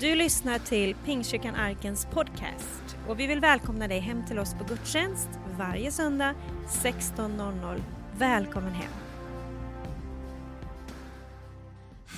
Du 0.00 0.14
lyssnar 0.14 0.58
till 0.58 0.94
Pingstkyrkan 0.94 1.54
Arkens 1.54 2.06
podcast 2.06 2.96
och 3.08 3.20
vi 3.20 3.26
vill 3.26 3.40
välkomna 3.40 3.88
dig 3.88 3.98
hem 3.98 4.26
till 4.26 4.38
oss 4.38 4.54
på 4.54 4.64
gudstjänst 4.64 5.28
varje 5.58 5.90
söndag 5.90 6.34
16.00. 6.68 7.82
Välkommen 8.18 8.72
hem! 8.72 8.92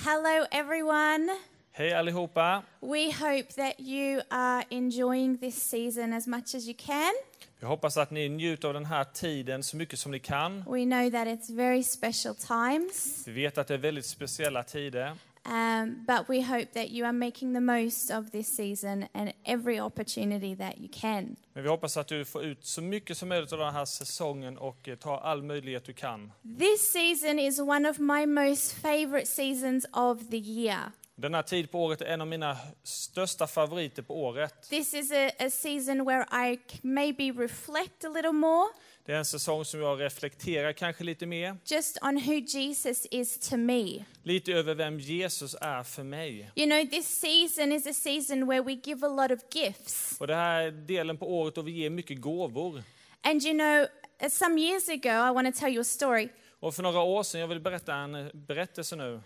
Hello, 0.05 0.45
everyone. 0.51 1.37
Hej 1.71 1.93
allihopa! 1.93 2.63
We 2.81 3.11
hope 3.11 3.53
that 3.53 3.79
you 3.79 4.21
are 4.29 4.63
enjoying 4.69 5.37
this 5.37 5.69
season 5.69 6.13
as 6.13 6.27
much 6.27 6.55
as 6.55 6.67
you 6.67 6.75
can. 6.77 7.11
Jag 7.59 7.67
hoppas 7.67 7.97
att 7.97 8.11
ni 8.11 8.29
njuter 8.29 8.67
av 8.67 8.73
den 8.73 8.85
här 8.85 9.03
tiden 9.03 9.63
så 9.63 9.77
mycket 9.77 9.99
som 9.99 10.11
ni 10.11 10.19
kan. 10.19 10.57
We 10.57 10.83
know 10.85 11.11
that 11.11 11.27
it's 11.27 11.55
very 11.55 11.83
special 11.83 12.35
times, 12.35 13.27
Vi 13.27 13.31
vet 13.31 13.57
att 13.57 13.67
det 13.67 13.73
är 13.73 13.77
väldigt 13.77 14.05
speciella 14.05 14.63
tider. 14.63 15.15
Um, 15.45 16.05
but 16.07 16.29
we 16.29 16.41
hope 16.41 16.73
that 16.73 16.89
you 16.89 17.05
are 17.05 17.13
making 17.13 17.53
the 17.53 17.59
most 17.59 18.11
of 18.11 18.31
this 18.31 18.55
season 18.55 19.07
and 19.13 19.33
every 19.45 19.79
opportunity 19.79 20.55
that 20.55 20.77
you 20.77 20.89
can. 20.91 21.35
Men 21.53 21.63
vi 21.63 21.69
hoppas 21.69 21.97
att 21.97 22.07
du 22.07 22.25
får 22.25 22.43
ut 22.43 22.65
så 22.65 22.81
mycket 22.81 23.17
som 23.17 23.29
möjligt 23.29 23.53
av 23.53 23.59
den 23.59 23.73
här 23.73 23.85
säsongen 23.85 24.57
och 24.57 24.89
eh, 24.89 24.95
tar 24.95 25.17
all 25.17 25.43
möjlighet 25.43 25.85
du 25.85 25.93
kan. 25.93 26.31
This 26.59 26.91
season 26.91 27.39
is 27.39 27.59
one 27.59 27.89
of 27.89 27.99
my 27.99 28.25
most 28.25 28.73
favorite 28.73 29.27
seasons 29.27 29.85
of 29.93 30.29
the 30.29 30.37
year. 30.37 30.91
Den 31.15 31.33
här 31.33 31.41
tid 31.41 31.71
på 31.71 31.83
året 31.83 32.01
är 32.01 32.05
en 32.05 32.21
av 32.21 32.27
mina 32.27 32.57
största 32.83 33.47
favoriter 33.47 34.01
på 34.01 34.23
året. 34.23 34.69
This 34.69 34.93
is 34.93 35.11
a, 35.11 35.29
a 35.39 35.49
season 35.49 36.05
where 36.05 36.51
I 36.51 36.59
maybe 36.81 37.31
reflect 37.31 38.05
a 38.05 38.09
little 38.09 38.31
more 38.31 38.67
Det 39.05 39.11
är 39.13 39.17
en 39.17 39.25
säsong 39.25 39.65
som 39.65 39.79
jag 39.79 40.01
reflekterar 40.01 40.73
kanske 40.73 41.03
lite 41.03 41.25
mer, 41.25 41.57
just 41.65 41.97
on 42.01 42.15
who 42.15 42.33
Jesus 42.33 43.05
is 43.11 43.49
to 43.49 43.57
me. 43.57 44.05
lite 44.23 44.51
över 44.53 44.75
vem 44.75 44.99
Jesus 44.99 45.55
är 45.61 45.83
för 45.83 46.03
mig. 46.03 46.51
You 46.55 46.69
know, 46.69 46.89
this 46.89 47.07
season 47.07 47.71
is 47.71 47.87
a 47.87 47.93
season 47.93 48.47
where 48.47 48.61
we 48.61 48.71
give 48.83 49.05
a 49.05 49.09
lot 49.09 49.31
of 49.31 49.39
gifts. 49.55 50.17
Och 50.19 50.27
det 50.27 50.35
här 50.35 50.61
är 50.61 50.71
delen 50.71 51.17
på 51.17 51.39
året 51.39 51.55
då 51.55 51.61
vi 51.61 51.71
ger 51.71 51.89
mycket 51.89 52.21
gåvor. 52.21 52.83
And 53.23 53.43
you 53.43 53.53
know, 53.53 53.85
some 54.29 54.61
years 54.61 54.89
ago, 54.89 55.29
I 55.29 55.33
want 55.33 55.55
to 55.55 55.59
tell 55.59 55.71
you 55.73 55.81
a 55.81 55.83
story. 55.83 56.29
Och 56.59 56.75
för 56.75 56.83
några 56.83 56.99
år 56.99 57.23
sedan, 57.23 57.41
jag 57.41 57.47
vill 57.47 57.59
berätta 57.59 57.95
en 57.95 58.29
berättelse 58.33 58.95
nu, 58.95 59.21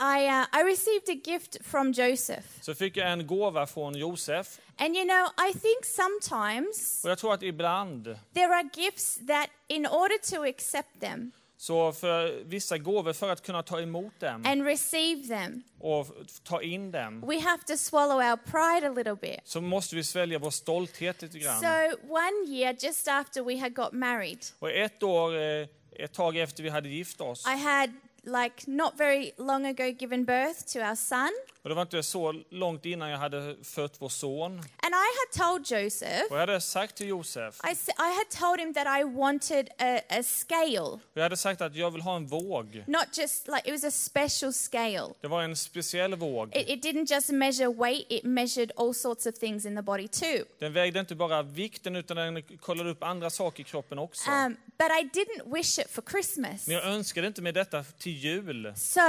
I, 0.00 0.26
uh, 0.28 0.60
I 0.60 0.62
received 0.64 1.08
a 1.08 1.20
gift 1.30 1.56
from 1.64 1.92
Joseph. 1.92 2.46
så 2.60 2.74
fick 2.74 2.96
jag 2.96 3.12
en 3.12 3.26
gåva 3.26 3.66
från 3.66 3.94
Josef. 3.94 4.58
And 4.78 4.96
you 4.96 5.04
know, 5.04 5.48
I 5.48 5.52
think 5.58 5.84
sometimes 5.84 7.04
Och 7.04 7.10
jag 7.10 7.18
tror 7.18 7.34
att 7.34 7.42
ibland 7.42 8.04
there 8.34 8.54
are 8.54 8.68
gifts 8.74 9.18
that, 9.26 9.48
in 9.68 9.86
order 9.86 10.30
to 10.36 10.42
accept 10.48 11.00
them 11.00 11.32
Så 11.56 11.92
för 11.92 12.44
vissa 12.44 12.78
gåvor, 12.78 13.12
för 13.12 13.30
att 13.30 13.42
kunna 13.42 13.62
ta 13.62 13.80
emot 13.80 14.20
dem 14.20 14.46
and 14.46 14.64
receive 14.64 15.28
them, 15.28 15.62
och 15.80 16.06
ta 16.44 16.62
in 16.62 16.90
dem, 16.90 17.20
we 17.26 17.40
have 17.40 17.62
to 17.66 17.76
swallow 17.76 18.16
our 18.16 18.36
pride 18.36 18.86
a 18.86 18.92
little 18.96 19.14
bit. 19.16 19.40
så 19.44 19.60
måste 19.60 19.96
vi 19.96 20.04
svälja 20.04 20.38
vår 20.38 20.50
stolthet 20.50 21.22
lite 21.22 21.38
grann. 21.38 21.60
So, 21.60 21.66
one 22.08 22.46
year, 22.48 22.76
just 22.80 23.08
after 23.08 23.42
we 23.42 23.58
had 23.58 23.74
got 23.74 23.92
married, 23.92 24.38
Och 24.58 24.70
ett 24.70 25.02
år, 25.02 25.36
eh, 25.36 25.66
ett 25.98 26.12
tag 26.12 26.36
efter 26.36 26.62
vi 26.62 26.68
hade 26.68 26.88
gift 26.88 27.20
oss, 27.20 27.46
I 27.46 27.56
had, 27.58 27.90
like, 28.24 28.66
not 28.68 28.96
very 28.96 29.32
long 29.38 29.64
ago 29.66 29.92
given 29.92 30.24
birth 30.24 30.66
to 30.72 30.80
our 30.80 30.96
son. 30.96 31.32
Och 31.62 31.68
det 31.68 31.74
var 31.74 31.82
inte 31.82 32.02
så 32.02 32.34
långt 32.50 32.84
innan 32.86 33.10
jag 33.10 33.18
hade 33.18 33.56
fött 33.62 33.94
vår 33.98 34.08
son, 34.08 34.58
And 34.58 34.94
I 34.94 35.08
had 35.20 35.48
told 35.48 35.70
Joseph, 35.82 36.24
och 36.30 36.36
jag 36.36 36.40
hade 36.40 36.60
sagt 36.60 36.96
till 36.96 37.08
Josef, 37.08 37.60
I, 37.64 37.74
had 37.98 38.30
told 38.40 38.60
him 38.60 38.74
that 38.74 38.86
I 39.00 39.04
wanted 39.04 39.68
a, 39.78 40.00
a 40.08 40.22
scale, 40.22 40.80
och 40.80 41.00
jag 41.14 41.22
hade 41.22 41.36
sagt 41.36 41.60
att 41.60 41.74
jag 41.76 41.90
vill 41.90 42.00
ha 42.02 42.16
en 42.16 42.26
våg. 42.26 42.84
not 42.86 43.18
just 43.18 43.48
like 43.48 43.62
it 43.64 43.72
was 43.72 43.84
a 43.84 43.90
special 43.90 44.52
scale. 44.52 45.14
Det 45.20 45.28
var 45.28 45.42
en 45.42 45.56
speciell 45.56 46.14
våg. 46.14 46.56
It, 46.56 46.68
it 46.68 46.84
didn't 46.84 47.12
just 47.14 47.30
measure 47.30 47.68
weight, 47.68 48.06
it 48.08 48.24
measured 48.24 48.72
all 48.76 48.94
sorts 48.94 49.26
of 49.26 49.34
things 49.34 49.66
in 49.66 49.76
the 49.76 49.82
body 49.82 50.08
too. 50.08 50.44
Den 50.58 50.72
vägde 50.72 51.00
inte 51.00 51.14
bara 51.14 51.42
vikten 51.42 51.96
utan 51.96 52.16
den 52.16 52.42
kollade 52.42 52.90
upp 52.90 53.02
andra 53.02 53.30
saker 53.30 53.60
i 53.60 53.64
kroppen 53.64 53.98
också. 53.98 54.30
Um, 54.30 54.56
but 54.78 54.88
I 54.90 55.10
didn't 55.18 55.54
wish 55.54 55.78
it 55.78 55.90
for 55.90 56.02
Christmas. 56.10 56.66
Men 56.66 56.76
jag 56.76 56.84
önskade 56.84 57.26
inte 57.26 57.42
med 57.42 57.54
detta 57.54 57.84
till 57.98 58.12
jul. 58.12 58.72
So 58.76 59.00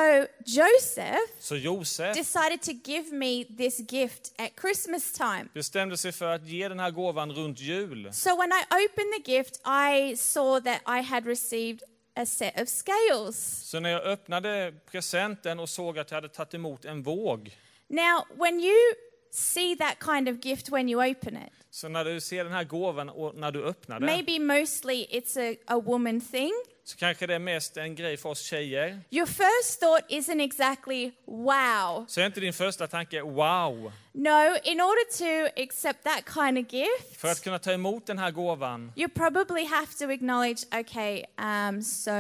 Joseph 0.46 1.18
Så 1.40 1.56
Josef 1.56 2.16
decided 2.18 2.41
to 2.50 2.72
give 2.84 3.16
me 3.16 3.46
this 3.58 3.80
gift 3.80 4.42
at 4.42 4.50
Christmas 4.62 5.12
time. 5.14 5.46
bestämde 5.54 5.98
sig 5.98 6.12
för 6.12 6.26
att 6.26 6.48
ge 6.48 6.68
den 6.68 6.80
här 6.80 6.92
gåvan 6.92 7.32
runt 7.32 7.60
jul. 7.60 8.10
So 8.14 8.30
when 8.30 8.50
I 8.52 8.64
opened 8.86 9.14
the 9.26 9.32
gift, 9.32 9.62
I 9.66 10.16
saw 10.18 10.72
that 10.72 10.82
I 11.00 11.02
had 11.02 11.26
received 11.26 11.84
a 12.16 12.26
set 12.26 12.62
of 12.62 12.70
scales. 12.70 13.70
Så 13.70 13.80
när 13.80 13.90
jag 13.90 14.02
öppnade 14.04 14.74
presenten 14.92 15.60
och 15.60 15.70
såg 15.70 16.00
att 16.00 16.12
jag 16.12 16.18
hade 16.18 16.30
tagit 16.30 16.54
emot 16.54 16.86
en 16.86 17.04
våg, 17.04 17.58
Now, 17.88 18.26
when 18.38 18.60
you 18.60 18.76
see 19.32 19.76
that 19.76 19.96
kind 20.00 20.30
of 20.30 20.46
gift 20.46 20.70
when 20.70 20.90
you 20.90 21.12
open 21.12 21.38
it, 21.38 21.54
så 21.70 21.88
när 21.90 22.06
du 22.06 22.22
ser 22.22 22.44
den 22.44 22.54
här 22.54 22.64
gåvan 22.64 23.10
och 23.10 23.36
när 23.36 23.52
du 23.52 23.64
öppnar 23.64 24.00
den, 24.00 24.06
maybe 24.06 24.40
mostly 24.40 25.08
it's 25.12 25.52
a, 25.52 25.56
a 25.68 25.80
woman 25.80 26.22
thing. 26.22 26.52
Så 26.84 26.98
kanske 26.98 27.28
det 27.28 27.36
är 27.36 27.40
mest 27.40 27.78
en 27.78 27.96
grej 27.96 28.18
för 28.18 28.30
oss 28.30 28.42
tjejer. 28.42 29.00
Your 29.10 29.26
first 29.26 29.80
thought 29.80 30.04
isn't 30.10 30.42
exactly, 30.44 31.12
wow. 31.26 32.06
Så 32.08 32.22
är 32.22 32.26
inte 32.26 32.40
din 32.40 32.54
första 32.54 32.88
tanke 32.88 33.22
wow. 33.22 33.92
No, 34.14 34.58
in 34.64 34.82
order 34.82 35.18
to 35.18 35.62
accept 35.62 36.04
that 36.04 36.24
kind 36.34 36.58
of 36.58 36.74
gift, 36.74 37.18
För 37.18 37.28
att 37.28 37.44
kunna 37.44 37.60
ta 37.60 37.72
emot 37.72 38.06
den 38.06 38.18
här 38.18 38.32
gåvan 38.32 38.94
you 38.96 39.10
probably 39.10 39.66
have 39.66 39.88
to 40.00 40.10
acknowledge, 40.12 40.64
okay, 40.80 41.24
um, 41.38 41.82
so 41.82 42.12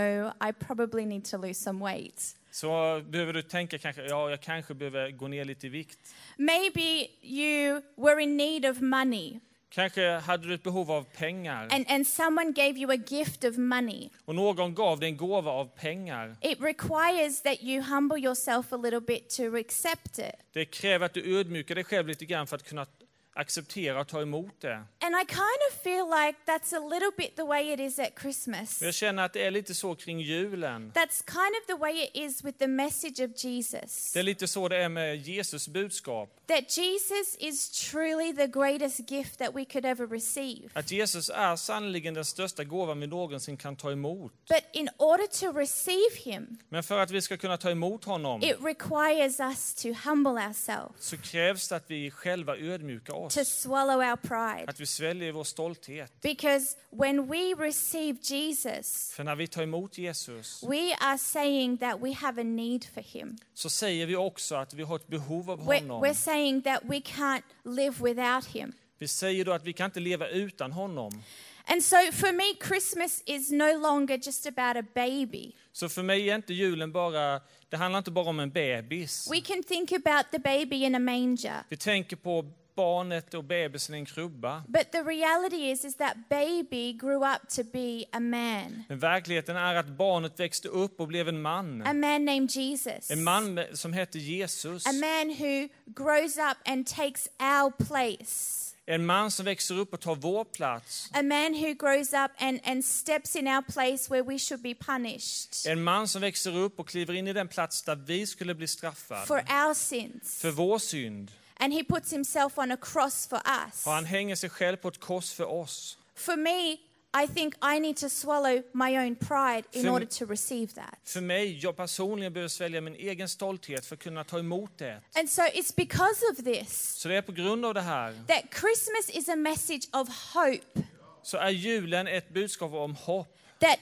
I 0.50 0.54
probably 0.60 1.06
need 1.06 1.26
to 1.26 1.38
lose 1.38 1.54
some 1.64 1.86
weight. 1.86 2.36
så 2.52 3.02
behöver 3.06 3.34
du 3.34 3.42
tänka 3.42 3.78
kanske, 3.78 4.02
ja 4.06 4.30
jag 4.30 4.42
kanske 4.42 4.74
behöver 4.74 5.12
gå 5.12 5.28
ner 5.28 5.46
lite 5.46 5.68
i 5.68 5.70
vikt. 5.70 6.00
Maybe 6.38 7.08
you 7.22 7.82
were 7.96 8.22
in 8.24 8.38
need 8.38 8.66
of 8.66 8.82
money 8.82 9.40
Kanske 9.74 10.10
hade 10.10 10.48
du 10.48 10.54
ett 10.54 10.64
behov 10.64 10.92
av 10.92 11.04
pengar 11.04 11.68
and, 11.72 11.86
and 11.90 12.08
someone 12.08 12.52
gave 12.52 12.80
you 12.80 12.92
a 12.92 12.98
gift 13.08 13.44
of 13.44 13.58
money. 13.58 14.10
och 14.26 14.36
någon 14.36 14.76
gav 14.76 15.00
dig 15.00 15.10
en 15.10 15.18
gåva 15.18 15.52
av 15.52 15.66
pengar. 15.66 16.36
It 16.42 16.62
requires 16.62 17.42
that 17.42 17.64
you 17.64 17.82
humble 17.82 18.20
yourself 18.20 18.74
a 18.74 18.78
little 18.78 19.02
bit 19.02 19.30
to 19.30 19.58
accept 19.58 20.20
it. 20.20 20.36
Det 20.54 20.66
kräver 20.66 21.06
att 21.06 21.14
du 21.14 21.40
ödmjukar 21.40 21.76
dig 21.76 21.84
själv 21.84 22.08
lite 22.08 22.26
grann 22.26 22.48
för 22.48 22.56
att 22.56 22.64
kunna 22.64 22.86
acceptera 23.34 24.02
och 24.02 24.08
ta 24.08 24.22
emot 24.22 24.62
det. 24.62 24.74
And 24.76 25.16
I 25.16 25.26
kind 25.26 25.62
of 25.72 25.82
feel 25.84 26.06
like 26.06 26.38
that's 26.46 26.76
a 26.76 26.90
little 26.90 27.12
bit 27.18 27.36
the 27.36 27.44
way 27.44 27.74
it 27.74 27.80
is 27.80 28.00
at 28.00 28.20
Christmas. 28.22 28.82
Jag 28.82 28.94
känner 28.94 29.26
att 29.26 29.34
det 29.34 29.46
är 29.46 29.52
lite 29.52 29.74
så 29.74 29.96
kring 29.96 30.20
julen. 30.20 30.92
That's 30.96 31.24
kind 31.26 31.56
of 31.62 31.68
the 31.68 31.76
way 31.76 32.04
it 32.04 32.10
is 32.14 32.44
with 32.44 32.58
the 32.58 32.68
message 32.68 33.20
of 33.20 33.44
Jesus. 33.44 34.14
Det 34.14 34.20
är 34.20 34.24
lite 34.24 34.48
så 34.48 34.68
det 34.68 34.78
är 34.78 34.90
med 34.90 35.16
Jesus 35.16 35.68
budskap. 35.68 36.30
That 36.48 36.78
Jesus 36.78 37.36
is 37.40 37.90
truly 37.92 38.36
the 38.36 38.48
greatest 38.48 39.12
gift 39.12 39.40
that 39.40 39.56
we 39.56 39.66
could 39.66 39.86
ever 39.86 40.08
receive. 40.08 40.70
Att 40.74 40.92
Jesus 40.92 41.30
är 41.30 41.56
sannoliken 41.56 42.14
den 42.14 42.26
största 42.26 42.64
gåvan 42.64 43.00
vi 43.00 43.08
någonsin 43.08 43.58
kan 43.58 43.76
ta 43.76 43.92
emot. 43.92 44.34
But 44.50 44.64
in 44.74 44.90
order 44.98 45.28
to 45.28 45.60
receive 45.60 46.16
him, 46.16 46.58
Men 46.70 46.84
för 46.84 47.00
att 47.00 47.12
vi 47.12 47.22
ska 47.22 47.38
kunna 47.38 47.58
ta 47.58 47.72
emot 47.72 48.04
honom 48.06 48.44
it 48.44 48.56
requires 48.64 49.40
us 49.40 49.74
to 49.76 49.88
humble 50.10 50.32
ourselves, 50.32 50.92
så 51.00 51.18
krävs 51.18 51.68
det 51.68 51.76
att 51.76 51.92
vi 51.92 52.12
själva 52.12 52.58
ödmjukar 52.58 53.21
to 53.30 53.42
oss. 53.42 53.62
swallow 53.62 53.96
our 54.00 54.16
pride. 54.16 54.66
Att 54.68 54.80
vi 54.80 54.86
sväljer 54.86 55.32
vår 55.32 55.44
stolthet. 55.44 56.22
Because 56.22 56.78
when 56.92 57.28
we 57.28 57.54
receive 57.58 58.18
Jesus, 58.22 59.12
För 59.16 59.24
när 59.24 59.36
vi 59.36 59.48
tar 59.48 59.64
emot 59.64 59.98
Jesus 59.98 60.64
we 60.64 60.96
are 61.00 61.18
saying 61.18 61.78
that 61.78 62.02
we 62.04 62.14
have 62.14 62.42
a 62.42 62.44
need 62.44 62.86
for 62.94 63.02
him. 63.02 63.38
så 63.54 63.70
säger 63.70 64.06
vi 64.06 64.16
också 64.16 64.56
att 64.56 64.74
vi 64.74 64.84
har 64.84 64.96
ett 64.96 65.08
behov 65.08 65.52
av 65.52 65.60
We're, 65.60 65.80
honom. 65.82 66.04
we're 66.06 66.14
saying 66.14 66.62
that 66.62 66.80
we 66.84 67.00
can't 67.00 67.44
live 67.66 67.96
without 68.04 68.46
him. 68.46 68.74
Vi 68.98 69.08
säger 69.08 69.46
då 69.46 69.52
att 69.52 69.64
vi 69.64 69.74
kan 69.74 69.86
inte 69.86 70.00
leva 70.00 70.28
utan 70.28 70.72
honom. 70.72 71.24
And 71.66 71.84
so 71.84 71.96
for 72.12 72.32
me, 72.34 72.68
Christmas 72.68 73.24
is 73.26 73.52
no 73.52 73.78
longer 73.80 74.18
just 74.18 74.46
about 74.48 74.76
a 74.78 74.88
baby. 74.96 75.52
Så 75.72 75.90
för 75.90 76.04
mig 76.04 76.30
är 76.30 76.36
inte 76.36 76.54
julen 76.54 76.92
bara, 76.92 77.42
det 77.70 77.78
handlar 77.78 77.98
inte 77.98 78.12
bara 78.12 78.30
om 78.30 78.40
en 78.40 78.52
bebis. 78.52 79.28
We 79.32 79.42
can 79.42 79.64
think 79.64 79.92
about 79.92 80.32
the 80.32 80.40
baby 80.40 80.76
in 80.84 80.96
a 80.96 81.00
manger. 81.00 81.64
Vi 81.70 81.78
tänker 81.78 82.16
på 82.16 82.46
barnet 82.82 83.34
och 83.34 83.44
bebisen 83.44 83.96
i 83.96 83.98
en 83.98 84.06
krubba. 84.06 84.64
But 84.68 84.92
the 84.92 85.02
reality 85.02 85.72
is, 85.72 85.86
is 85.86 85.96
that 85.96 86.16
baby 86.30 86.94
grew 86.94 87.24
up 87.36 87.50
to 87.50 87.64
be 87.74 88.04
a 88.12 88.20
man, 88.20 88.84
Men 88.90 89.00
verkligheten 89.00 89.56
är 89.58 89.76
att 89.76 89.88
barnet 89.88 90.40
växte 90.40 90.68
upp 90.68 91.00
och 91.00 91.08
blev 91.08 91.28
en 91.30 91.42
man. 91.42 91.82
a 91.82 91.94
man 91.94 92.26
named 92.26 92.52
Jesus, 92.52 93.12
En 93.12 93.24
man 93.24 93.60
som 93.74 93.94
hette 93.94 94.20
Jesus. 94.20 94.86
a 94.88 94.92
man 94.92 95.30
who 95.40 95.68
grows 95.86 96.38
up 96.38 96.58
and 96.66 96.88
takes 96.88 97.28
our 97.40 97.72
place, 97.88 98.68
En 98.86 99.06
man 99.06 99.32
som 99.32 99.46
växer 99.46 99.76
upp 99.80 99.94
och 99.94 100.00
tar 100.02 100.16
vår 100.16 100.44
plats. 100.44 101.10
a 101.14 101.22
man 101.22 101.54
who 101.54 101.74
grows 101.74 102.14
up 102.14 102.32
and, 102.38 102.60
and 102.64 102.86
steps 102.86 103.36
in 103.36 103.48
our 103.48 103.62
place 103.62 104.10
where 104.14 104.24
we 104.24 104.40
should 104.40 104.62
be 104.62 104.76
punished 104.76 105.66
En 105.68 105.84
man 105.84 106.08
som 106.08 106.22
växer 106.22 106.58
upp 106.58 106.80
och 106.80 106.88
kliver 106.88 107.14
in 107.14 107.28
i 107.28 107.34
den 107.34 107.48
plats 107.48 107.82
där 107.84 107.96
vi 107.96 108.28
skulle 108.28 108.56
bli 108.56 108.68
straffade. 108.68 109.26
for 109.26 109.38
our 109.38 109.74
sins. 109.74 110.42
För 110.42 110.52
vår 110.52 110.80
synd. 110.80 111.32
And 111.62 111.74
he 111.74 111.84
puts 111.84 112.12
himself 112.12 112.58
on 112.58 112.72
a 112.72 112.78
cross 112.78 113.28
for 113.28 113.42
us. 113.66 113.86
Och 113.86 113.92
han 113.92 114.06
hänger 114.06 114.36
sig 114.36 114.50
själv 114.50 114.78
på 114.78 114.88
ett 114.88 115.00
kors 115.00 115.34
för 115.34 115.46
oss. 115.46 115.98
For 116.16 116.36
me, 116.36 116.78
I 117.14 117.28
think 117.28 117.54
I 117.62 117.80
need 117.80 117.98
to 117.98 118.10
swallow 118.10 118.64
my 118.72 118.98
own 118.98 119.16
pride 119.16 119.64
in 119.72 119.90
order 119.90 120.06
to 120.06 120.26
receive 120.26 120.74
that. 120.74 121.00
För 121.04 121.22
mig, 121.22 121.60
jag 121.64 121.76
personligen 121.76 122.34
behöver 122.34 122.50
svälja 122.50 122.82
min 122.82 122.96
egen 122.96 123.30
stolthet 123.30 123.86
för 123.86 123.96
att 123.96 124.02
kunna 124.02 124.24
ta 124.24 124.40
emot 124.40 124.78
det. 124.78 125.02
And 125.16 125.30
so 125.30 125.42
it's 125.42 125.76
because 125.76 126.26
of 126.32 126.44
this 126.44 126.96
Så 126.96 127.08
det 127.08 127.16
är 127.16 127.22
på 127.22 127.32
grund 127.32 127.66
av 127.66 127.74
det 127.74 127.82
här, 127.82 128.12
that 128.28 128.44
Christmas 128.60 129.10
is 129.10 129.30
a 129.30 129.36
message 129.36 129.88
of 129.94 130.10
hope. 130.34 130.84
så 131.24 131.38
är 131.38 131.50
julen 131.50 132.08
ett 132.08 132.30
budskap 132.30 132.74
om 132.74 132.96
hopp. 132.96 133.38
That 133.60 133.80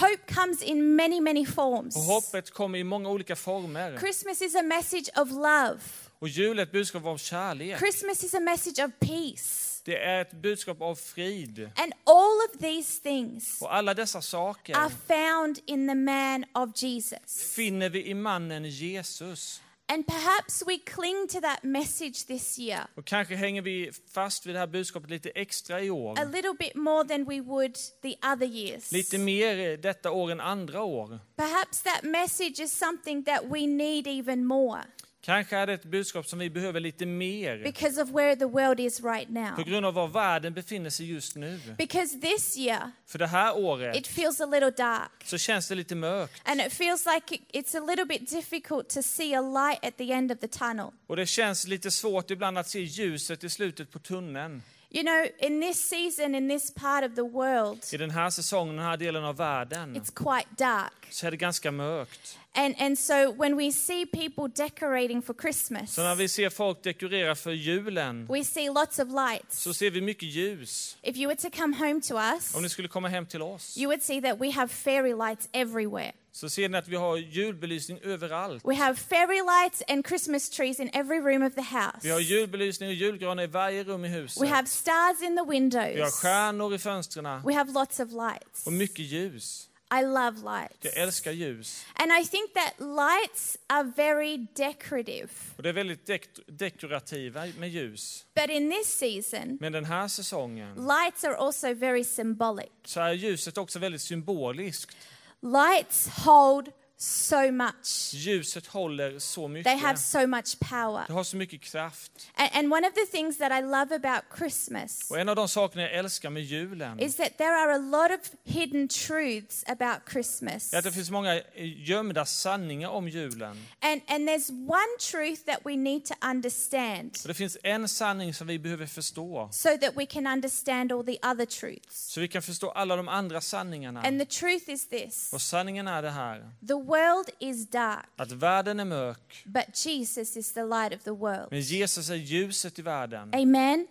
hope 0.00 0.34
comes 0.34 0.62
in 0.62 0.96
many, 0.96 1.20
many 1.20 1.46
forms. 1.46 1.96
Och 1.96 2.02
hoppet 2.02 2.50
kommer 2.50 2.78
i 2.78 2.84
många 2.84 3.08
olika 3.08 3.36
former. 3.36 3.98
Christmas 3.98 4.42
is 4.42 4.54
a 4.54 4.62
message 4.62 5.08
of 5.16 5.30
love. 5.30 5.80
Och 6.18 6.28
jul 6.28 6.58
är 6.58 6.62
ett 6.62 6.72
budskap 6.72 7.04
om 7.04 7.18
kärlek. 7.18 7.78
Christmas 7.78 8.24
is 8.24 8.34
a 8.34 8.40
message 8.40 8.84
of 8.84 8.90
peace. 9.00 9.82
Det 9.84 9.98
är 9.98 10.22
ett 10.22 10.32
budskap 10.32 10.82
av 10.82 10.94
frid. 10.94 11.70
And 11.76 11.92
all 12.04 12.38
of 12.50 12.60
these 12.60 13.02
things 13.02 13.62
Och 13.62 13.74
alla 13.74 13.94
dessa 13.94 14.22
saker 14.22 14.76
are 14.76 14.90
found 15.06 15.58
in 15.66 15.88
the 15.88 15.94
man 15.94 16.44
of 16.54 16.82
Jesus. 16.82 17.54
finner 17.54 17.88
vi 17.88 18.06
i 18.06 18.14
mannen 18.14 18.64
Jesus. 18.64 19.60
And 19.88 20.06
perhaps 20.06 20.62
we 20.66 20.78
cling 20.78 21.28
to 21.28 21.40
that 21.40 21.62
message 21.62 22.26
this 22.26 22.58
year 22.58 22.86
Och 22.94 23.04
kanske 23.04 23.34
hänger 23.34 23.62
vi 23.62 23.90
fast 24.14 24.46
vid 24.46 24.54
det 24.54 24.58
här 24.58 24.66
budskapet 24.66 25.10
lite 25.10 25.30
extra 25.30 25.82
i 25.82 25.90
år. 25.90 26.18
a 26.18 26.24
little 26.24 26.54
bit 26.58 26.74
more 26.74 27.08
than 27.08 27.24
we 27.24 27.40
would 27.40 27.76
the 28.02 28.14
other 28.32 28.46
years. 28.46 28.92
Lite 28.92 29.18
mer 29.18 29.76
detta 29.76 30.10
år 30.10 30.30
än 30.30 30.40
andra 30.40 30.82
år. 30.82 31.18
Perhaps 31.36 31.82
that 31.82 32.02
message 32.02 32.60
is 32.60 32.78
something 32.78 33.24
that 33.24 33.42
we 33.44 33.66
need 33.66 34.06
even 34.06 34.44
more 34.44 34.82
Kanske 35.26 35.56
är 35.56 35.66
det 35.66 35.72
ett 35.72 35.84
budskap 35.84 36.26
som 36.26 36.38
vi 36.38 36.50
behöver 36.50 36.80
lite 36.80 37.06
mer. 37.06 37.58
because 37.64 38.02
of 38.02 38.08
where 38.10 38.36
the 38.36 38.44
world 38.44 38.80
is 38.80 39.00
right 39.00 39.26
På 39.26 39.32
now. 39.32 39.64
grund 39.64 39.86
av 39.86 39.94
var 39.94 40.08
världen 40.08 40.54
befinner 40.54 40.90
sig 40.90 41.06
just 41.12 41.36
nu. 41.36 41.60
Because 41.78 42.20
this 42.20 42.56
year 42.56 42.90
För 43.06 43.18
det 43.18 43.26
här 43.26 43.56
året 43.56 43.96
it 43.96 44.06
feels 44.06 44.40
a 44.40 44.46
little 44.46 44.70
dark 44.70 45.10
så 45.24 45.38
känns 45.38 45.68
det 45.68 45.74
lite 45.74 45.94
mörkt. 45.94 46.42
and 46.44 46.60
it 46.60 46.72
feels 46.72 47.06
like 47.14 47.34
it- 47.34 47.42
it's 47.52 47.76
a 47.82 47.84
little 47.86 48.04
bit 48.04 48.30
difficult 48.30 48.88
to 48.88 49.02
see 49.02 49.34
a 49.34 49.40
light 49.40 49.84
at 49.84 49.96
the 49.98 50.12
end 50.12 50.32
of 50.32 50.38
the 50.38 50.48
tunnel. 50.48 50.86
Och 51.06 51.16
det 51.16 51.26
känns 51.26 51.66
lite 51.66 51.90
svårt 51.90 52.30
ibland 52.30 52.58
att 52.58 52.68
se 52.68 52.80
ljuset 52.80 53.44
i 53.44 53.50
slutet 53.50 53.90
på 53.92 53.98
tunneln. 53.98 54.62
You 54.90 55.02
know, 55.04 55.26
in 55.50 55.60
this 55.62 55.88
season, 55.88 56.34
in 56.34 56.48
this 56.48 56.74
part 56.74 57.04
of 57.04 57.14
the 57.14 57.22
world, 57.22 57.78
I 57.92 57.96
den 57.96 58.10
här 58.10 58.30
säsongen, 58.30 58.76
den 58.76 58.84
här 58.84 58.96
delen 58.96 59.24
av 59.24 59.36
världen, 59.36 59.96
it's 59.96 60.12
quite 60.14 60.64
dark. 60.64 60.92
så 61.10 61.26
är 61.26 61.30
det 61.30 61.36
ganska 61.36 61.70
mörkt. 61.70 62.38
And, 62.58 62.74
and 62.78 62.98
so 62.98 63.32
when 63.32 63.56
we 63.56 63.72
see 63.72 64.06
people 64.06 64.48
decorating 64.64 65.22
for 65.22 65.34
Christmas, 65.34 65.94
Så 65.94 66.02
när 66.02 66.14
vi 66.14 66.28
ser 66.28 66.50
folk 66.50 66.82
dekorera 66.84 67.34
för 67.34 67.50
julen 67.52 68.26
we 68.30 68.44
see 68.44 68.68
lots 68.70 68.98
of 68.98 69.08
lights. 69.08 69.58
så 69.62 69.74
ser 69.74 69.90
vi 69.90 70.00
mycket 70.00 70.28
ljus. 70.28 70.96
If 71.02 71.16
you 71.16 71.26
were 71.28 71.36
to 71.36 71.50
come 71.56 71.76
home 71.76 72.00
to 72.00 72.14
us, 72.36 72.54
Om 72.54 72.62
ni 72.62 72.68
skulle 72.68 72.88
komma 72.88 73.08
hem 73.08 73.26
till 73.26 73.42
oss 73.42 73.76
you 73.78 73.86
would 73.88 74.02
see 74.02 74.20
that 74.20 74.40
we 74.40 74.50
have 74.52 74.68
fairy 74.68 75.14
lights 75.14 75.48
everywhere. 75.52 76.12
så 76.32 76.48
ser 76.48 76.68
ni 76.68 76.78
att 76.78 76.88
vi 76.88 76.96
har 76.96 77.16
julbelysning 77.16 77.98
överallt. 78.02 78.62
We 78.64 78.74
have 78.74 78.96
fairy 78.96 79.40
lights 79.42 79.82
and 79.88 80.06
Christmas 80.06 80.50
trees 80.50 80.80
in 80.80 80.90
every 80.92 81.18
room 81.20 81.42
of 81.42 81.54
the 81.54 81.60
Vi 82.02 82.08
har 82.10 82.16
house. 82.18 82.32
julbelysning 82.34 82.88
och 82.88 82.94
julgranar 82.94 83.42
i 83.42 83.46
varje 83.46 83.84
rum 83.84 84.04
i 84.04 84.08
huset. 84.08 84.42
We 84.42 84.46
have 84.48 84.66
stars 84.68 85.22
in 85.22 85.26
the 85.26 85.30
Vi 85.32 85.38
har 85.38 85.46
windows. 85.46 86.14
stjärnor 86.14 86.74
i 86.74 86.78
fönstren 86.78 87.42
We 87.44 87.54
have 87.54 87.72
lots 87.72 88.00
of 88.00 88.08
lights. 88.12 88.66
och 88.66 88.72
mycket 88.72 89.04
ljus. 89.04 89.68
I 89.90 90.02
love 90.02 90.36
Jag 90.42 90.44
lights. 90.82 90.96
älskar 90.96 91.32
ljus. 91.32 91.86
And 91.94 92.12
I 92.22 92.26
think 92.26 92.54
that 92.54 92.72
lights 92.78 93.56
are 93.66 93.92
very 93.96 94.46
decorative. 94.56 95.28
Och 95.56 95.62
det 95.62 95.68
är 95.68 95.72
väldigt 95.72 96.08
dek- 96.08 96.42
dekorativa 96.46 97.46
med 97.58 97.68
ljus. 97.70 98.26
But 98.34 98.50
in 98.50 98.70
this 98.70 98.98
season, 98.98 99.58
Men 99.60 99.72
den 99.72 99.84
här 99.84 100.08
säsongen 100.08 100.74
lights 100.74 101.24
are 101.24 101.36
also 101.36 101.74
very 101.74 102.04
symbolic. 102.04 102.68
så 102.84 103.00
är 103.00 103.12
ljuset 103.12 103.58
också 103.58 103.78
väldigt 103.78 104.02
symboliskt. 104.02 104.96
Lights 105.40 106.08
hold 106.08 106.72
so 106.98 107.50
much. 107.52 108.14
Ljuset 108.14 108.66
håller 108.66 109.18
så 109.18 109.48
They 109.48 109.76
have 109.76 109.92
mycket. 109.92 110.00
so 110.00 110.26
much 110.26 110.58
power. 110.58 111.04
Det 111.06 111.12
har 111.12 111.24
så 111.24 111.36
mycket 111.36 111.60
kraft. 111.60 112.12
And, 112.34 112.50
and 112.52 112.72
one 112.72 112.86
of 112.88 112.94
the 112.94 113.06
things 113.06 113.38
that 113.38 113.52
I 113.52 113.62
love 113.62 113.94
about 113.94 114.24
Christmas 114.38 115.10
Och 115.10 115.18
en 115.18 115.28
av 115.28 115.36
de 115.36 115.48
sakerna 115.48 115.82
jag 115.82 115.92
älskar 115.92 116.30
med 116.30 116.42
julen 116.42 117.00
is 117.00 117.16
that 117.16 117.38
there 117.38 117.56
are 117.56 117.74
a 117.74 117.78
lot 117.78 118.20
of 118.20 118.30
hidden 118.44 118.88
truths 118.88 119.64
about 119.66 120.10
Christmas. 120.12 120.74
är 120.74 120.78
att 120.78 120.84
det 120.84 120.92
finns 120.92 121.10
många 121.10 121.42
gömda 121.56 122.24
sanningar 122.26 122.88
om 122.88 123.08
julen. 123.08 123.56
And, 123.80 124.00
and 124.08 124.28
there's 124.28 124.50
one 124.50 124.96
truth 125.10 125.42
that 125.46 125.60
we 125.64 125.76
need 125.76 126.04
to 126.04 126.14
understand 126.26 127.10
Och 127.22 127.28
det 127.28 127.34
finns 127.34 127.56
en 127.62 127.88
sanning 127.88 128.34
som 128.34 128.46
vi 128.46 128.58
behöver 128.58 128.86
förstå. 128.86 129.48
so 129.52 129.68
that 129.80 129.96
we 129.96 130.06
can 130.06 130.26
understand 130.26 130.92
all 130.92 131.04
the 131.06 131.18
other 131.22 131.46
truths. 131.46 132.12
Så 132.12 132.20
vi 132.20 132.28
kan 132.28 132.42
förstå 132.42 132.70
alla 132.70 132.96
de 132.96 133.08
andra 133.08 133.40
sanningarna. 133.40 134.02
And 134.02 134.20
the 134.20 134.26
truth 134.26 134.70
is 134.70 134.88
this 134.88 135.32
Och 135.32 135.42
sanningen 135.42 135.88
är 135.88 136.02
det 136.02 136.10
här. 136.10 136.50
the 136.68 136.85
world 136.86 137.30
is 137.40 137.70
dark, 137.70 138.06
Att 138.16 138.32
världen 138.32 138.80
är 138.80 138.84
mörk. 138.84 139.42
but 139.46 139.86
Jesus 139.86 140.36
is 140.36 140.52
the 140.52 140.64
light 140.64 140.94
of 140.94 141.02
the 141.02 141.10
world. 141.10 141.48
Men 141.50 141.60
Jesus 141.60 142.10
är 142.10 142.14
ljuset 142.14 142.78
i 142.78 142.82
världen. 142.82 143.34
Amen. 143.34 143.86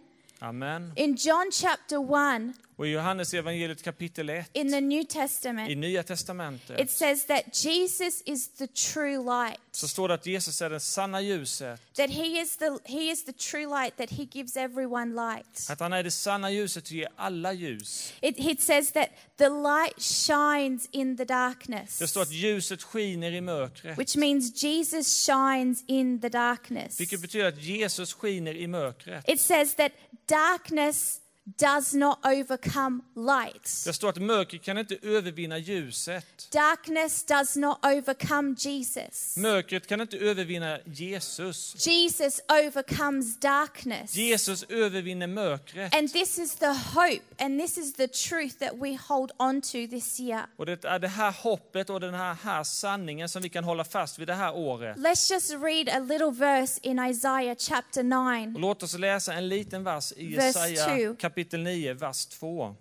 Amen. 0.49 0.91
In 0.95 1.15
John 1.15 1.51
chapter 1.51 1.97
1 1.97 2.53
Och 2.77 2.87
i 2.87 2.89
Johannes 2.89 3.33
evangeliet 3.33 3.83
kapitel 3.83 4.29
1 4.29 4.45
in 4.53 4.71
the 4.71 4.81
New 4.81 5.01
i 5.01 5.05
Testament, 5.05 5.77
Nya 5.77 6.01
it 6.01 6.07
Testamentet 6.07 6.91
says 6.91 7.25
that 7.25 7.43
Jesus 7.65 8.21
is 8.25 8.47
the 8.47 8.67
true 8.67 9.17
light. 9.23 9.59
så 9.71 9.87
står 9.87 10.07
det 10.07 10.13
att 10.13 10.25
Jesus 10.25 10.61
är 10.61 10.69
det 10.69 10.79
sanna 10.79 11.21
ljuset. 11.21 11.81
That 11.95 12.09
he 12.09 12.41
is 12.41 12.57
the 12.57 12.65
he 12.85 13.11
is 13.11 13.23
the 13.25 13.31
true 13.33 13.65
light 13.81 13.97
that 13.97 14.09
he 14.09 14.27
gives 14.31 14.57
everyone 14.57 15.15
light. 15.15 15.67
Att 15.69 15.79
han 15.79 15.93
är 15.93 16.03
det 16.03 16.11
sanna 16.11 16.51
ljuset 16.51 16.83
och 16.83 16.91
ger 16.91 17.07
alla 17.15 17.53
ljus. 17.53 18.13
It, 18.21 18.35
it 18.39 18.61
says 18.61 18.91
that 18.91 19.09
the 19.37 19.49
light 19.49 20.01
shines 20.01 20.87
in 20.91 21.17
the 21.17 21.23
Det 21.25 21.33
darkness, 21.33 22.09
står 22.09 22.21
att 22.21 22.31
ljuset 22.31 22.83
skiner 22.83 23.31
i 23.31 23.41
mörkret. 23.41 23.97
which 23.99 24.15
means 24.15 24.63
Jesus 24.63 25.25
shines 25.25 25.83
in 25.87 26.21
the 26.21 26.29
darkness. 26.29 26.99
Vilket 26.99 27.21
betyder 27.21 27.45
att 27.47 27.63
Jesus 27.63 28.13
skiner 28.13 28.53
i 28.55 28.67
mörkret. 28.67 29.29
It 29.29 29.41
says 29.41 29.73
that 29.75 29.91
darkness 30.27 31.21
does 31.45 31.93
not 31.93 32.17
overcome 32.25 33.01
light. 33.15 33.83
Det 33.85 33.93
står 33.93 34.09
att 34.09 34.21
mörkret 34.21 34.63
kan 34.63 34.77
inte 34.77 34.97
övervinna 35.01 35.57
ljuset. 35.57 36.51
Darkness 36.51 37.23
does 37.23 37.55
not 37.55 37.77
overcome 37.85 38.55
Jesus. 38.57 39.37
Mörkret 39.37 39.87
kan 39.87 40.01
inte 40.01 40.17
övervinna 40.17 40.79
Jesus. 40.85 41.87
Jesus 41.87 42.41
overcomes 42.49 43.39
darkness. 43.39 44.15
Jesus 44.15 44.63
övervinner 44.63 45.27
mörkret. 45.27 45.95
And 45.95 46.13
this 46.13 46.39
is 46.39 46.55
the 46.55 46.73
hope 46.93 47.43
and 47.43 47.59
this 47.59 47.77
is 47.77 47.93
the 47.93 48.07
truth 48.07 48.59
that 48.59 48.73
we 48.73 48.97
hold 49.07 49.31
on 49.39 49.61
to 49.61 49.87
this 49.89 50.19
year. 50.19 50.45
Och 50.57 50.65
det 50.65 50.85
är 50.85 50.99
det 50.99 51.07
här 51.07 51.31
hoppet 51.31 51.89
och 51.89 51.99
den 51.99 52.13
här, 52.13 52.33
här 52.33 52.63
sanningen 52.63 53.29
som 53.29 53.41
vi 53.41 53.49
kan 53.49 53.63
hålla 53.63 53.83
fast 53.83 54.19
vid 54.19 54.27
det 54.27 54.33
här 54.33 54.55
året. 54.55 54.97
Let's 54.97 55.31
just 55.31 55.51
read 55.51 55.89
a 55.89 55.99
little 55.99 56.31
verse 56.31 56.79
in 56.83 56.99
Isaiah 56.99 57.55
chapter 57.59 58.03
9. 58.03 58.53
Och 58.55 58.59
låt 58.59 58.83
oss 58.83 58.97
läsa 58.97 59.33
en 59.33 59.49
liten 59.49 59.83
vers 59.83 60.13
i 60.17 60.33
Jesaja 60.33 60.85
two. 60.85 61.15
Kapitel 61.35 61.63
9, 61.63 61.93
vers 61.93 62.25
2. 62.25 62.75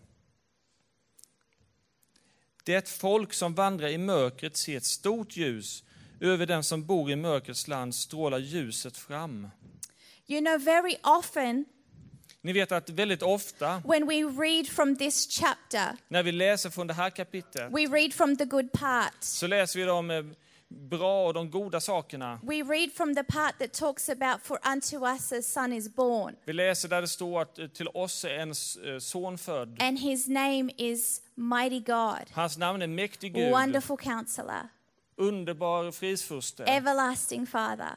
Det 2.64 2.74
är 2.74 2.78
ett 2.78 2.88
folk 2.88 3.32
som 3.32 3.54
vandrar 3.54 3.88
i 3.88 3.98
mörkret 3.98 4.56
ser 4.56 4.76
ett 4.76 4.84
stort 4.84 5.36
ljus. 5.36 5.84
Över 6.20 6.46
den 6.46 6.64
som 6.64 6.86
bor 6.86 7.10
i 7.10 7.16
mörkrets 7.16 7.68
land 7.68 7.94
strålar 7.94 8.38
ljuset 8.38 8.96
fram. 8.96 9.48
You 10.26 10.40
know, 10.40 10.64
very 10.64 10.96
often 11.02 11.64
Ni 12.40 12.52
vet 12.52 12.72
att 12.72 12.90
väldigt 12.90 13.22
ofta 13.22 13.82
when 13.88 14.06
we 14.06 14.14
read 14.14 14.68
from 14.68 14.96
this 14.96 15.40
chapter, 15.40 15.96
när 16.08 16.22
vi 16.22 16.32
läser 16.32 16.70
från 16.70 16.86
det 16.86 16.94
här 16.94 17.10
kapitlet 17.10 17.72
we 17.72 17.80
read 17.80 18.12
from 18.12 18.36
the 18.36 18.44
good 18.44 18.72
part. 18.72 19.14
så 19.20 19.46
läser 19.46 19.80
vi 19.80 19.84
de 19.84 20.10
eh, 20.10 20.24
bra 20.74 21.26
och 21.26 21.34
de 21.34 21.50
goda 21.50 21.80
sakerna. 21.80 22.38
We 22.42 22.62
read 22.62 22.92
from 22.92 23.14
the 23.14 23.24
part 23.24 23.58
that 23.58 23.72
talks 23.72 24.08
about, 24.08 24.42
For 24.42 24.58
unto 24.72 25.06
us 25.06 25.32
a 25.32 25.42
son 25.42 25.72
is 25.72 25.88
born, 25.94 26.36
Vi 26.44 26.52
läser 26.52 26.88
där 26.88 27.00
det 27.00 27.08
står 27.08 27.40
att 27.42 27.58
eh, 27.58 27.66
till 27.66 27.88
oss 27.88 28.24
är 28.24 28.28
en 28.38 28.50
eh, 28.50 28.98
son 28.98 29.38
född. 29.38 29.76
and 29.82 29.98
his 29.98 30.28
name 30.28 30.70
is 30.76 31.22
Mighty 31.34 31.80
God, 31.80 32.30
Hans 32.32 32.58
namn 32.58 32.82
är 32.82 32.86
mäktig 32.86 33.34
Gud, 33.34 33.50
Wonderful 33.50 33.96
Counselor, 33.96 34.68
underbar 35.16 35.90
fridsfurste 35.90 36.64
Everlasting 36.64 37.46
Father, 37.46 37.96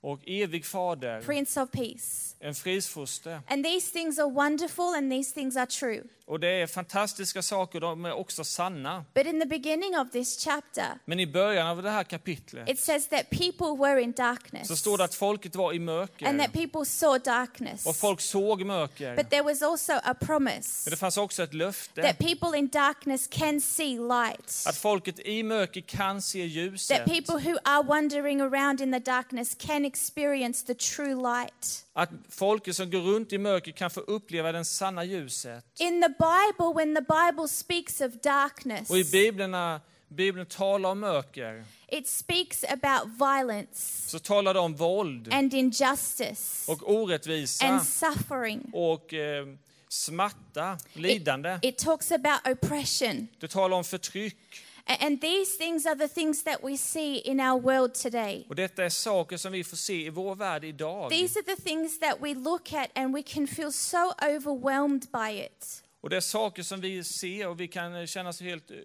och 0.00 0.20
evig 0.26 0.64
fader, 0.66 1.20
Prince 1.22 1.60
of 1.62 1.70
Peace. 1.70 2.36
en 2.40 2.54
fridsfurste. 2.54 3.40
And 3.48 3.64
these 3.64 3.92
things 3.92 4.18
are 4.18 4.28
wonderful 4.30 4.94
and 4.96 5.12
these 5.12 5.34
things 5.34 5.56
are 5.56 5.66
true. 5.66 6.02
Och 6.26 6.40
det 6.40 6.48
är 6.48 6.66
fantastiska 6.66 7.42
saker, 7.42 7.80
de 7.80 8.04
är 8.04 8.12
också 8.12 8.44
sanna. 8.44 9.04
But 9.14 9.26
in 9.26 9.40
the 9.40 9.46
beginning 9.46 9.98
of 9.98 10.10
this 10.10 10.44
chapter, 10.44 10.86
Men 11.04 11.20
i 11.20 11.26
början 11.26 11.66
av 11.66 11.82
det 11.82 11.90
här 11.90 12.04
kapitlet 12.04 12.68
it 12.68 12.80
says 12.80 13.08
that 13.08 13.30
people 13.30 13.76
were 13.88 14.00
in 14.02 14.12
darkness 14.12 14.68
så 14.68 14.76
står 14.76 14.98
det 14.98 15.04
att 15.04 15.14
folket 15.14 15.56
var 15.56 15.72
i 15.72 15.76
and 15.76 15.84
mörker 15.84 16.38
that 16.38 16.52
people 16.52 16.84
saw 16.84 17.18
darkness. 17.24 17.86
och 17.86 17.96
folk 17.96 18.20
såg 18.20 18.64
mörker. 18.66 19.16
But 19.16 19.30
there 19.30 19.42
was 19.42 19.62
also 19.62 19.92
a 19.92 20.14
promise 20.20 20.82
Men 20.86 20.90
det 20.90 20.96
fanns 20.96 21.16
också 21.16 21.42
ett 21.42 21.54
löfte 21.54 22.02
that 22.02 22.18
people 22.18 22.58
in 22.58 22.68
darkness 22.68 23.26
can 23.26 23.60
see 23.60 23.98
light. 23.98 24.64
att 24.68 24.76
folket 24.76 25.18
i 25.18 25.42
mörker 25.42 25.80
kan 25.80 26.22
se 26.22 26.42
That 26.42 26.50
ljuset. 26.50 27.04
people 27.04 27.50
who 27.50 27.58
are 27.64 27.82
wandering 27.82 28.40
around 28.40 28.80
in 28.80 28.92
the 28.92 28.98
darkness 28.98 29.54
can 29.58 29.84
experience 29.84 30.66
the 30.66 30.74
true 30.74 31.14
light. 31.14 31.83
Att 31.96 32.10
folket 32.28 32.76
som 32.76 32.90
går 32.90 33.00
runt 33.00 33.32
i 33.32 33.38
mörker 33.38 33.72
kan 33.72 33.90
få 33.90 34.00
uppleva 34.00 34.52
den 34.52 34.64
sanna 34.64 35.04
ljuset. 35.04 35.64
In 35.78 36.02
the 36.02 36.08
Bible, 36.08 36.74
when 36.74 36.94
the 36.94 37.00
Bible 37.00 37.48
speaks 37.48 38.00
of 38.00 38.12
darkness, 38.22 38.90
Och 38.90 38.98
i 38.98 39.04
Bibeln, 39.04 39.50
när 39.50 39.80
Bibeln 40.08 40.46
talar 40.46 40.90
om 40.90 41.00
mörker, 41.00 41.64
it 41.88 42.08
speaks 42.08 42.64
about 42.64 43.08
violence 43.20 44.08
så 44.10 44.18
talar 44.18 44.54
det 44.54 44.60
om 44.60 44.74
våld 44.74 45.32
and 45.32 45.54
injustice 45.54 46.68
och 46.68 46.90
orättvisa 46.94 47.66
and 47.66 47.82
suffering. 47.86 48.70
och 48.72 49.14
eh, 49.14 49.46
smärta, 49.88 50.78
lidande. 50.92 51.58
It 51.62 51.78
talks 51.78 52.12
about 52.12 52.40
oppression. 52.48 53.28
Det 53.40 53.48
talar 53.48 53.76
om 53.76 53.84
förtryck. 53.84 54.63
And 54.86 55.20
these 55.20 55.56
things 55.58 55.86
are 55.86 55.94
the 55.94 56.08
things 56.08 56.42
that 56.42 56.64
we 56.64 56.76
see 56.76 57.16
in 57.18 57.40
our 57.40 57.60
world 57.60 57.94
today. 57.94 58.46
Och 58.48 58.56
detta 58.56 58.84
är 58.84 58.88
saker 58.88 59.36
som 59.36 59.52
vi 59.52 59.64
får 59.64 59.76
se 59.76 60.06
i 60.06 60.10
vår 60.10 60.34
värld 60.34 60.64
idag. 60.64 61.10
These 61.10 61.38
are 61.38 61.56
the 61.56 61.62
things 61.62 62.00
that 62.00 62.16
we 62.20 62.34
look 62.34 62.72
at 62.72 62.90
and 62.94 63.14
we 63.14 63.22
can 63.22 63.46
feel 63.46 63.72
so 63.72 64.12
overwhelmed 64.22 65.06
by 65.12 65.40
it. 65.44 65.82
Och 66.00 66.10
det 66.10 66.16
är 66.16 66.20
saker 66.20 66.62
som 66.62 66.80
vi 66.80 67.04
ser 67.04 67.48
och 67.48 67.60
vi 67.60 67.68
kan 67.68 68.06
känna 68.06 68.28
oss 68.28 68.40
helt 68.40 68.70
eh, 68.70 68.76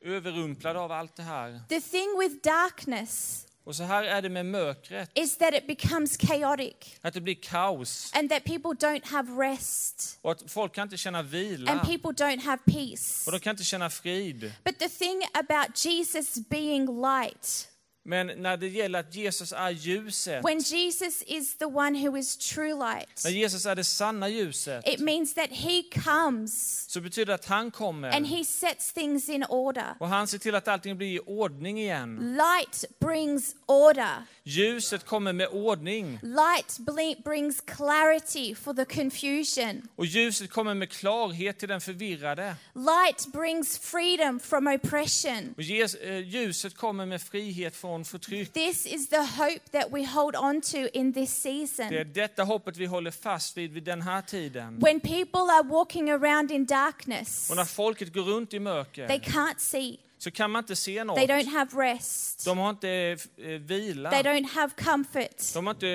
överrumplade 0.00 0.80
av 0.80 0.92
allt 0.92 1.16
det 1.16 1.22
här. 1.22 1.60
The 1.68 1.80
thing 1.80 2.18
with 2.18 2.34
darkness 2.34 3.46
Och 3.64 3.76
så 3.76 3.82
här 3.82 4.04
är 4.04 4.22
det 4.22 4.28
med 4.28 4.46
mörkret, 4.46 5.10
is 5.14 5.36
that 5.36 5.54
it 5.54 5.66
becomes 5.66 6.16
chaotic. 6.16 6.74
Att 7.00 7.14
det 7.14 7.20
blir 7.20 7.34
kaos. 7.34 8.12
And 8.14 8.30
that 8.30 8.44
people 8.44 8.70
don't 8.70 9.06
have 9.06 9.32
rest. 9.32 10.18
Och 10.22 10.32
att 10.32 10.50
folk 10.50 10.74
kan 10.74 10.82
inte 10.82 10.96
känna 10.96 11.18
and 11.18 11.30
vila 11.30 11.78
people 11.78 12.10
don't 12.24 12.40
have 12.40 12.62
peace. 12.64 13.26
och 13.26 13.32
de 13.32 13.40
kan 13.40 13.50
inte 13.50 13.64
känna 13.64 13.90
frid. 13.90 14.52
But 14.64 14.78
the 14.78 14.88
thing 14.88 15.22
about 15.32 15.84
Jesus 15.84 16.34
being 16.48 17.00
light, 17.00 17.68
Men 18.04 18.26
när 18.26 18.56
det 18.56 18.68
gäller 18.68 19.00
att 19.00 19.14
Jesus 19.14 19.52
är 19.52 19.70
ljuset, 19.70 20.44
when 20.44 20.58
Jesus 20.58 21.22
is 21.26 21.56
the 21.56 21.64
one 21.64 22.08
who 22.08 22.18
is 22.18 22.36
true 22.36 22.74
light, 22.74 23.24
när 23.24 23.30
Jesus 23.30 23.66
är 23.66 23.76
det 23.76 23.84
sanna 23.84 24.28
ljuset, 24.28 24.88
it 24.88 25.00
means 25.00 25.34
that 25.34 25.50
he 25.50 25.82
comes 26.04 26.84
så 26.90 27.00
betyder 27.00 27.26
det 27.26 27.34
att 27.34 27.44
han 27.44 27.58
and 27.60 27.72
kommer 27.74 28.24
he 28.24 28.44
sets 28.44 28.92
things 28.92 29.28
in 29.28 29.44
order. 29.48 29.94
och 29.98 30.08
han 30.08 30.26
ser 30.26 30.38
till 30.38 30.54
att 30.54 30.68
allting 30.68 30.96
blir 30.96 31.08
i 31.08 31.20
ordning 31.26 31.80
igen. 31.80 32.36
Light 32.36 32.84
brings 33.00 33.54
order. 33.66 34.24
Ljuset 34.44 35.04
kommer 35.04 35.32
med 35.32 35.48
ordning 35.48 36.18
Light 36.22 36.78
brings 37.24 37.60
clarity 37.60 38.54
for 38.54 38.74
the 38.74 38.84
confusion. 38.84 39.88
och 39.96 40.06
ljuset 40.06 40.50
kommer 40.50 40.74
med 40.74 40.90
klarhet 40.90 41.58
till 41.58 41.68
den 41.68 41.80
förvirrade. 41.80 42.56
Light 42.74 43.26
brings 43.32 43.78
freedom 43.78 44.40
from 44.40 44.66
oppression. 44.66 45.54
Och 45.56 45.62
eh, 46.02 46.18
ljuset 46.18 46.76
kommer 46.76 47.06
med 47.06 47.22
frihet 47.22 47.76
från 47.76 47.91
förtryck. 48.04 48.52
This 48.52 48.86
is 48.86 49.08
the 49.08 49.16
hope 49.20 49.60
that 49.72 49.86
we 49.92 50.06
hold 50.06 50.36
on 50.36 50.60
to 50.60 50.76
in 50.92 51.12
this 51.12 51.42
Det 51.42 51.48
är 51.50 51.66
season. 51.66 52.12
detta 52.12 52.44
hoppet 52.44 52.76
vi 52.76 52.86
håller 52.86 53.10
fast 53.10 53.56
vid 53.56 53.72
vid 53.72 53.82
den 53.84 54.02
här 54.02 54.22
tiden. 54.22 54.78
When 54.78 55.00
people 55.00 55.40
are 55.40 55.62
walking 55.62 56.10
around 56.10 56.50
in 56.50 56.66
darkness, 56.66 57.50
Och 57.50 57.56
när 57.56 57.64
folket 57.64 58.12
går 58.14 58.22
runt 58.22 58.48
i 58.48 58.50
they 58.50 58.60
mörker 58.60 59.08
can't 59.08 59.58
see, 59.58 59.98
så 60.18 60.30
kan 60.30 60.50
man 60.50 60.62
inte 60.62 60.76
se 60.76 61.04
något. 61.04 61.16
they 61.16 61.26
don't 61.26 61.48
have 61.50 61.70
rest, 61.92 62.44
De 62.44 62.58
har 62.58 62.70
inte 62.70 63.16
eh, 63.36 63.46
vila. 63.48 64.10
they 64.10 64.22
don't 64.22 64.48
have 64.48 64.72
comfort. 64.76 65.54
De 65.54 65.66
har 65.66 65.74
inte... 65.74 65.88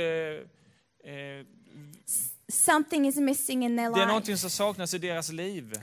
Eh, 1.04 1.46
Something 2.50 3.08
is 3.08 3.16
missing 3.18 3.64
in 3.66 3.78
their 3.78 3.90
det 3.90 3.92
är 3.92 3.96
life. 3.96 4.08
någonting 4.08 4.38
som 4.38 4.50
saknas 4.50 4.94
i 4.94 4.98
deras 4.98 5.30
liv. 5.32 5.74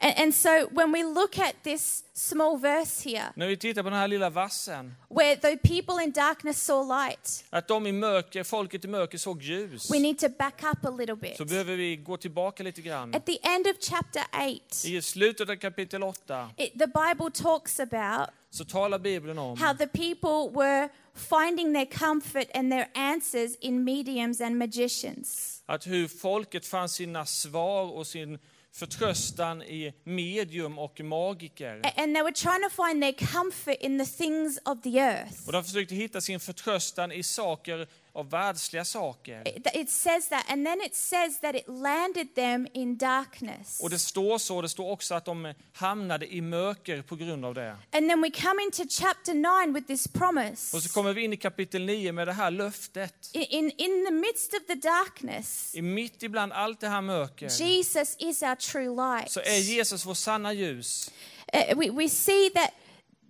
And, 0.00 0.14
and 0.18 0.34
so 0.34 0.68
when 0.72 0.92
we 0.92 1.02
look 1.02 1.38
at 1.38 1.54
this 1.62 2.04
small 2.12 2.58
verse 2.58 3.10
here, 3.10 3.32
När 3.34 3.46
vi 3.46 3.56
tittar 3.56 3.82
på 3.82 3.90
den 3.90 3.98
här 3.98 4.08
lilla 4.08 4.30
vassen, 4.30 4.94
where 5.08 5.36
the 5.36 5.56
people 5.56 6.04
in 6.04 6.12
darkness 6.12 6.62
saw 6.62 7.08
light, 7.08 7.44
att 7.50 7.68
de 7.68 7.86
i 7.86 7.92
mörker, 7.92 8.44
folket 8.44 8.84
i 8.84 8.88
mörker 8.88 9.18
såg 9.18 9.42
ljus, 9.42 9.90
we 9.90 9.98
need 9.98 10.18
to 10.18 10.28
back 10.28 10.62
up 10.62 10.84
a 10.84 10.90
little 10.90 11.16
bit. 11.16 11.36
så 11.36 11.44
behöver 11.44 11.76
vi 11.76 11.96
gå 11.96 12.16
tillbaka 12.16 12.62
lite 12.62 12.82
grann. 12.82 13.14
At 13.14 13.26
the 13.26 13.38
end 13.42 13.66
of 13.66 13.76
chapter 13.80 14.22
8, 14.32 14.88
I 14.88 15.02
slutet 15.02 15.50
av 15.50 15.56
kapitel 15.56 16.02
8 16.02 16.50
it, 16.56 16.72
the 16.78 16.86
Bible 16.86 17.30
talks 17.34 17.80
about 17.80 18.28
så 18.50 18.64
talar 18.64 18.98
Bibeln 18.98 19.38
om 19.38 19.58
how 19.58 19.74
the 19.74 19.86
people 19.86 20.58
were 20.60 20.88
finding 21.14 21.74
their 21.74 21.86
comfort 21.86 22.46
and 22.54 22.72
their 22.72 22.88
answers 22.94 23.56
in 23.60 23.84
mediums 23.84 24.40
and 24.40 24.58
magicians. 24.58 25.62
att 25.66 25.86
hur 25.86 26.08
folket 26.08 26.66
fann 26.66 26.88
sina 26.88 27.26
svar 27.26 27.84
och 27.92 28.06
sin 28.06 28.38
förtröstan 28.76 29.62
i 29.62 29.94
medium 30.04 30.78
och 30.78 31.00
magiker. 31.00 31.82
And 31.96 32.14
they 32.14 32.22
were 32.22 32.32
trying 32.32 32.62
to 32.62 32.84
find 32.84 33.02
their 33.02 33.32
comfort 33.32 33.76
in 33.80 33.98
the 33.98 34.06
things 34.06 34.58
of 34.64 34.82
the 34.82 34.98
earth. 34.98 35.46
Och 35.46 35.52
de 35.52 35.64
försökte 35.64 35.94
hitta 35.94 36.20
sin 36.20 36.40
förtröstan 36.40 37.12
i 37.12 37.22
saker 37.22 37.88
av 38.16 38.30
världsliga 38.30 38.84
saker. 38.84 39.42
It, 39.76 39.90
says 39.90 40.28
that, 40.28 40.44
and 40.48 40.66
then 40.66 40.80
it 40.80 40.94
says 40.94 41.40
that 41.40 41.54
it 41.54 41.68
landed 41.68 42.34
them 42.34 42.66
in 42.72 42.96
darkness. 42.96 43.80
Och 43.80 43.90
det 43.90 43.98
står 43.98 44.38
så, 44.38 44.62
det 44.62 44.68
står 44.68 44.90
också 44.90 45.14
att 45.14 45.24
de 45.24 45.54
hamnade 45.72 46.34
i 46.34 46.40
mörker 46.40 47.02
på 47.02 47.16
grund 47.16 47.44
av 47.44 47.54
det. 47.54 47.76
And 47.92 48.08
then 48.08 48.20
we 48.20 48.30
come 48.30 48.62
into 48.62 48.82
chapter 48.88 49.34
9 49.66 49.74
with 49.74 49.86
this 49.86 50.08
promise. 50.08 50.76
Och 50.76 50.82
så 50.82 50.88
kommer 50.88 51.12
vi 51.12 51.24
in 51.24 51.32
i 51.32 51.36
kapitel 51.36 51.84
9 51.84 52.12
med 52.12 52.28
det 52.28 52.32
här 52.32 52.50
löftet. 52.50 53.30
In, 53.32 53.42
in, 53.42 53.70
in 53.70 54.06
the 54.06 54.12
midst 54.12 54.54
of 54.54 54.66
the 54.66 54.74
darkness, 54.74 55.74
I 55.74 55.82
mitt 55.82 56.22
ibland 56.22 56.52
allt 56.52 56.80
det 56.80 56.88
här 56.88 57.00
mörker 57.00 57.48
Jesus 57.48 58.16
is 58.18 58.42
our 58.42 58.54
true 58.54 58.96
light. 58.96 59.30
så 59.30 59.40
är 59.40 59.58
Jesus 59.58 60.06
vår 60.06 60.14
sanna 60.14 60.52
ljus. 60.52 61.10
Uh, 61.54 61.78
we, 61.78 61.90
we 61.90 62.08
see 62.08 62.50
that 62.50 62.70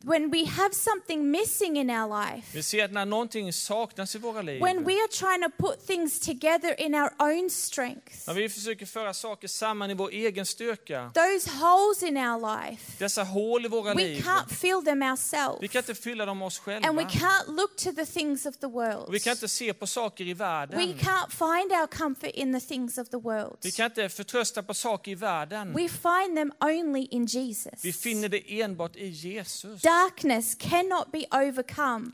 when 0.04 0.30
we 0.30 0.44
have 0.46 0.74
something 0.74 1.30
missing 1.30 1.76
in 1.76 1.90
our 1.90 2.08
life, 2.26 2.46
Vi 2.56 2.62
ser 2.62 2.84
att 2.84 2.92
när 2.92 3.04
någonting 3.06 3.52
saknas 3.52 4.14
i 4.14 4.18
våra 4.18 4.42
liv, 4.42 4.62
when 4.62 4.84
we 4.84 4.92
are 4.92 5.08
trying 5.08 5.42
to 5.42 5.50
put 5.66 5.86
things 5.86 6.20
together 6.20 6.80
in 6.80 6.94
our 6.94 7.10
own 7.18 7.50
strength, 7.50 8.12
när 8.26 8.34
vi 8.34 8.48
försöker 8.48 8.86
föra 8.86 9.14
saker 9.14 9.48
samman 9.48 9.90
i 9.90 9.94
vår 9.94 10.10
egen 10.10 10.46
styrka, 10.46 11.10
those 11.14 11.50
holes 11.50 12.02
in 12.02 12.16
our 12.16 12.40
life, 12.68 12.92
dessa 12.98 13.22
hål 13.24 13.64
i 13.64 13.68
våra 13.68 13.94
we 13.94 14.02
liv, 14.02 14.22
can't 14.24 14.48
fill 14.54 14.84
them 14.84 15.02
ourselves. 15.02 15.58
vi 15.62 15.68
kan 15.68 15.78
inte 15.78 15.94
fylla 15.94 16.26
dem 16.26 16.42
oss 16.42 16.62
And 16.66 16.96
we 16.96 17.04
själva. 17.04 17.10
can't 17.10 17.56
look 17.56 17.76
to 17.76 17.92
the 17.92 18.06
things 18.06 18.46
of 18.46 18.56
the 18.58 18.66
world. 18.66 19.06
Vi 19.12 19.20
kan 19.20 19.30
inte 19.32 19.48
se 19.48 19.72
på 19.74 19.86
saker 19.86 20.24
i 20.24 20.28
We 20.28 20.34
världen. 20.34 20.78
can't 20.98 21.30
find 21.30 21.72
our 21.72 21.86
comfort 21.86 22.30
in 22.34 22.60
the 22.60 22.66
things 22.66 22.98
of 22.98 23.08
the 23.08 23.16
world. 23.18 23.56
Vi 23.62 23.70
kan 23.70 23.84
inte 23.86 24.08
förtrösta 24.08 24.62
på 24.62 24.74
saker 24.74 25.10
i 25.10 25.14
världen. 25.14 25.72
We 25.72 25.88
find 25.88 26.36
them 26.36 26.52
only 26.60 27.06
in 27.10 27.26
Jesus. 27.26 27.84
Vi 27.84 27.92
finner 27.92 28.28
det 28.28 28.60
enbart 28.60 28.96
i 28.96 29.06
Jesus. 29.08 29.82
Darkness 29.86 30.54
cannot 30.54 31.12
be 31.12 31.26
overcome 31.30 32.10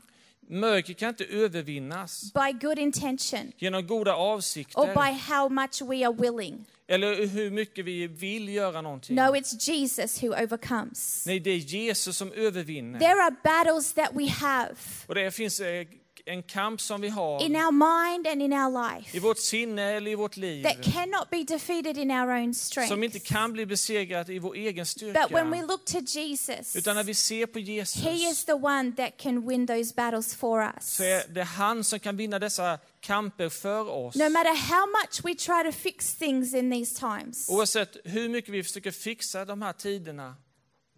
Mörker 0.47 0.93
kan 0.93 1.09
inte 1.09 1.25
övervinnas 1.25 2.33
by 2.33 2.67
good 2.67 2.79
intention 2.79 3.51
genom 3.57 3.87
goda 3.87 4.15
or 4.15 4.33
avsikter 4.33 4.93
by 4.93 5.33
how 5.33 5.49
much 5.49 5.81
we 5.81 6.07
are 6.07 6.13
willing. 6.13 6.65
eller 6.87 7.27
hur 7.27 7.51
mycket 7.51 7.85
vi 7.85 8.07
vill 8.07 8.49
göra 8.49 8.81
någonting. 8.81 9.15
No, 9.15 9.21
it's 9.35 9.69
Jesus 9.69 10.23
who 10.23 10.27
overcomes. 10.27 11.23
Nej, 11.27 11.39
det 11.39 11.51
är 11.51 11.57
Jesus 11.57 12.17
som 12.17 12.31
övervinner. 12.31 12.99
There 12.99 13.23
are 13.23 13.35
battles 13.43 13.93
that 13.93 14.09
we 14.13 14.29
have 14.29 14.75
Och 15.07 15.15
det 15.15 15.31
finns 15.31 15.59
eh, 15.59 15.87
en 16.25 16.43
kamp 16.43 16.81
som 16.81 17.01
vi 17.01 17.09
har 17.09 17.41
in 17.43 17.55
our 17.55 17.71
mind 17.71 18.27
and 18.27 18.41
in 18.41 18.53
our 18.53 18.69
i 18.95 18.95
life 19.01 19.19
vårt 19.19 19.37
sinne 19.39 19.81
eller 19.81 20.11
i 20.11 20.15
vårt 20.15 20.37
liv 20.37 20.63
that 20.63 20.83
cannot 20.93 21.29
be 21.29 21.43
defeated 21.43 21.97
in 21.97 22.11
our 22.11 22.29
own 22.31 22.53
som 22.53 23.03
inte 23.03 23.19
strength. 23.19 23.33
kan 23.33 23.53
bli 23.53 23.65
besegrat 23.65 24.29
i 24.29 24.39
vår 24.39 24.55
egen 24.55 24.85
But 25.13 25.31
when 25.31 25.49
we 25.51 25.57
styrka. 25.57 25.67
look 25.67 25.85
to 25.85 25.99
Jesus, 26.19 26.75
Utan 26.75 26.95
när 26.95 27.03
vi 27.03 27.13
ser 27.13 27.45
på 27.45 27.59
He 27.59 27.81
is 27.81 27.95
Jesus 27.95 28.45
the 28.45 28.53
one 28.53 28.91
that 28.97 29.17
can 29.17 29.47
win 29.47 29.67
those 29.67 29.93
battles 29.95 30.35
for 30.35 30.61
us. 30.61 30.95
så 30.95 31.03
är 31.03 31.27
det 31.27 31.43
han 31.43 31.83
som 31.83 31.99
kan 31.99 32.17
vinna 32.17 32.39
dessa 32.39 32.79
kamper 33.01 33.49
för 33.49 33.89
oss. 33.89 34.15
No 34.15 34.29
matter 34.29 34.55
how 34.55 34.85
much 34.87 35.25
we 35.25 35.35
try 35.35 35.71
to 35.71 35.77
fix 35.77 36.15
things 36.15 36.53
in 36.53 36.71
these 36.71 36.99
times, 36.99 37.49
Oavsett 37.49 37.97
hur 38.03 38.29
mycket 38.29 38.53
vi 38.53 38.63
försöker 38.63 38.91
fixa 38.91 39.45
de 39.45 39.61
här 39.61 39.73
tiderna 39.73 40.35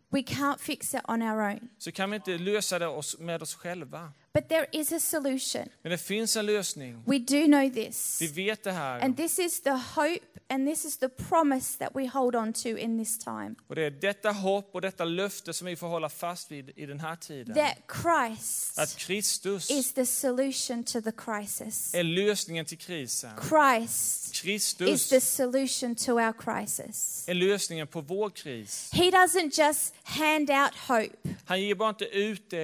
we 0.09 0.21
can't 0.21 0.57
fix 0.59 0.93
it 0.93 1.01
on 1.07 1.21
our 1.21 1.41
own. 1.51 1.69
så 1.77 1.91
kan 1.91 2.09
vi 2.09 2.15
inte 2.15 2.37
lösa 2.37 2.79
det 2.79 3.01
med 3.19 3.41
oss 3.41 3.55
själva. 3.55 4.11
But 4.35 4.49
there 4.49 4.67
is 4.71 4.91
a 4.91 4.99
solution. 4.99 5.69
Men 5.81 5.91
det 5.91 5.97
finns 5.97 6.35
en 6.35 6.45
lösning. 6.45 7.03
We 7.05 7.19
do 7.19 7.45
know 7.45 7.69
this. 7.69 8.21
Vi 8.21 8.27
vet 8.27 8.63
det 8.63 8.71
här. 8.71 8.99
And 8.99 9.17
this 9.17 9.39
is 9.39 9.61
the 9.61 9.71
hope 9.95 10.25
and 10.49 10.67
this 10.67 10.85
is 10.85 10.97
the 10.97 11.09
promise 11.09 11.77
that 11.79 11.95
we 11.95 12.07
hold 12.07 12.35
on 12.35 12.53
to 12.53 12.69
in 12.77 12.99
this 12.99 13.17
time. 13.17 13.55
Och 13.67 13.75
det 13.75 13.81
är 13.81 13.91
detta 13.91 14.31
hopp 14.31 14.69
och 14.75 14.81
detta 14.81 15.05
löfte 15.05 15.53
som 15.53 15.67
vi 15.67 15.75
får 15.75 15.87
hålla 15.87 16.09
fast 16.09 16.51
vid 16.51 16.71
i 16.75 16.85
den 16.85 16.99
här 16.99 17.15
tiden. 17.15 17.55
That 17.55 17.77
Christ 18.01 18.79
Att 18.79 18.97
Kristus 18.97 19.71
is 19.71 19.93
the 19.93 20.05
solution 20.05 20.83
to 20.83 21.01
the 21.01 21.11
crisis. 21.11 21.93
är 21.93 22.03
lösningen 22.03 22.65
till 22.65 22.77
krisen. 22.77 23.31
Christ 23.49 24.33
is 24.33 24.41
Kristus 24.41 25.09
the 25.09 25.21
solution 25.21 25.95
to 25.95 26.11
our 26.11 26.33
crisis. 26.33 27.25
är 27.27 27.33
lösningen 27.33 27.87
på 27.87 28.01
vår 28.01 28.29
kris. 28.29 28.89
He 28.93 29.11
doesn't 29.11 29.65
just 29.65 29.93
hand 30.03 30.49
out 30.49 30.75
hope. 30.87 31.35
Han 31.45 31.61
ger 31.61 31.75
bara 31.75 31.89
inte 31.89 32.05
ut 32.05 32.53
eh, 32.53 32.59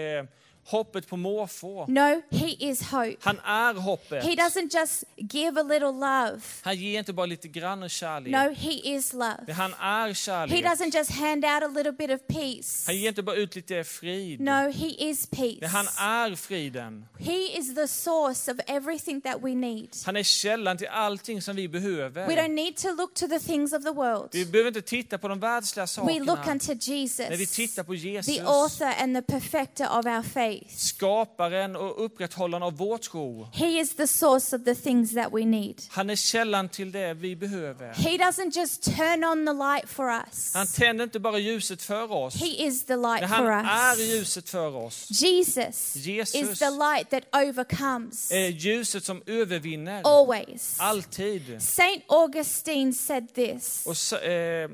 hoppet 0.65 1.07
på 1.07 1.17
måfå. 1.17 1.85
No, 1.87 2.21
He 2.31 2.47
is 2.59 2.81
hope. 2.81 3.15
Han 3.21 3.39
är 3.39 3.73
hoppet. 3.73 4.23
He 4.23 4.29
doesn't 4.35 4.79
just 4.79 5.03
give 5.17 5.59
a 5.59 5.63
little 5.63 5.91
love. 5.91 6.41
Han 6.61 6.75
ger 6.75 6.99
inte 6.99 7.13
bara 7.13 7.25
lite 7.25 7.47
grann 7.47 7.89
kärlek. 7.89 8.31
No, 8.31 8.53
He 8.53 8.71
is 8.95 9.13
love. 9.13 9.53
Han 9.53 9.73
är 9.73 10.07
He 10.07 10.13
kärlek. 10.13 10.65
doesn't 10.65 10.95
just 10.97 11.11
hand 11.11 11.45
out 11.45 11.63
a 11.63 11.67
little 11.67 11.91
bit 11.91 12.09
of 12.11 12.27
peace. 12.27 12.83
Han 12.87 12.97
ger 12.97 13.09
inte 13.09 13.23
bara 13.23 13.35
ut 13.35 13.55
lite 13.55 13.83
frid. 13.83 14.39
No, 14.41 14.51
He 14.71 14.87
is 15.09 15.27
peace. 15.27 15.67
Han 15.67 15.85
är 15.97 16.35
friden. 16.35 17.05
He 17.19 17.57
is 17.57 17.75
the 17.75 17.87
source 17.87 18.51
of 18.51 18.57
everything 18.67 19.21
that 19.21 19.37
we 19.43 19.55
need. 19.55 19.89
Han 20.05 20.15
är 20.15 20.23
källan 20.23 20.77
till 20.77 20.87
allting 20.87 21.41
som 21.41 21.55
vi 21.55 21.67
We 21.67 21.79
behöver. 21.79 22.27
don't 22.27 22.47
need 22.53 22.77
to 22.77 22.87
look 22.91 23.13
to 23.13 23.27
the 23.27 23.39
things 23.39 23.73
of 23.73 23.83
the 23.83 23.91
world. 23.91 24.29
Vi 24.31 24.45
behöver 24.45 24.67
inte 24.67 24.81
titta 24.81 25.17
på 25.17 25.27
de 25.27 25.39
världsliga 25.39 25.85
We 26.05 26.19
look 26.19 26.27
sakerna. 26.27 26.51
unto 26.51 26.73
När 26.73 27.29
vi 27.29 27.37
Jesus, 27.37 27.51
tittar 27.55 27.83
på 27.83 27.91
the 27.91 27.97
Jesus, 27.97 28.39
author 28.39 28.93
and 28.99 29.15
the 29.15 29.21
perfecter 29.21 29.85
of 29.99 30.05
our 30.05 30.21
faith. 30.23 30.50
Skaparen 30.69 31.75
och 31.75 32.05
upprätthållaren 32.05 32.63
av 32.63 32.77
vår 32.77 32.97
tro. 32.97 33.47
He 33.53 33.65
is 33.79 33.95
the 33.95 34.07
source 34.07 34.55
of 34.55 34.63
the 34.65 34.75
things 34.75 35.13
that 35.13 35.33
we 35.33 35.45
need. 35.45 35.81
Han 35.89 36.09
är 36.09 36.15
källan 36.15 36.69
till 36.69 36.91
det 36.91 37.13
vi 37.13 37.35
behöver. 37.35 37.93
He 37.93 38.09
doesn't 38.17 38.51
just 38.59 38.83
turn 38.83 39.23
on 39.23 39.45
the 39.45 39.53
light 39.53 39.89
for 39.89 40.09
us. 40.11 40.51
Han 40.53 40.67
tänder 40.67 41.03
inte 41.03 41.19
bara 41.19 41.39
ljuset 41.39 41.81
för 41.81 42.11
oss, 42.11 42.35
He 42.35 42.47
is 42.47 42.85
the 42.85 42.95
light 42.95 43.21
men 43.21 43.29
for 43.29 43.49
han 43.49 43.65
är 43.65 43.91
us. 43.91 43.99
ljuset 43.99 44.49
för 44.49 44.75
oss. 44.75 45.07
Jesus 45.09 45.95
Jesus. 45.95 46.35
is 46.35 46.59
the 46.59 46.69
light 46.69 47.09
that 47.09 47.23
overcomes 47.35 48.31
Är 48.31 48.47
ljuset 48.47 49.03
som 49.05 49.21
övervinner. 49.25 50.01
always. 50.03 50.77
Alltid. 50.79 51.61
Saint 51.61 52.03
Augustine 52.07 52.93
said 52.93 53.33
this. 53.33 53.83
Och 53.85 54.23
eh, 54.23 54.69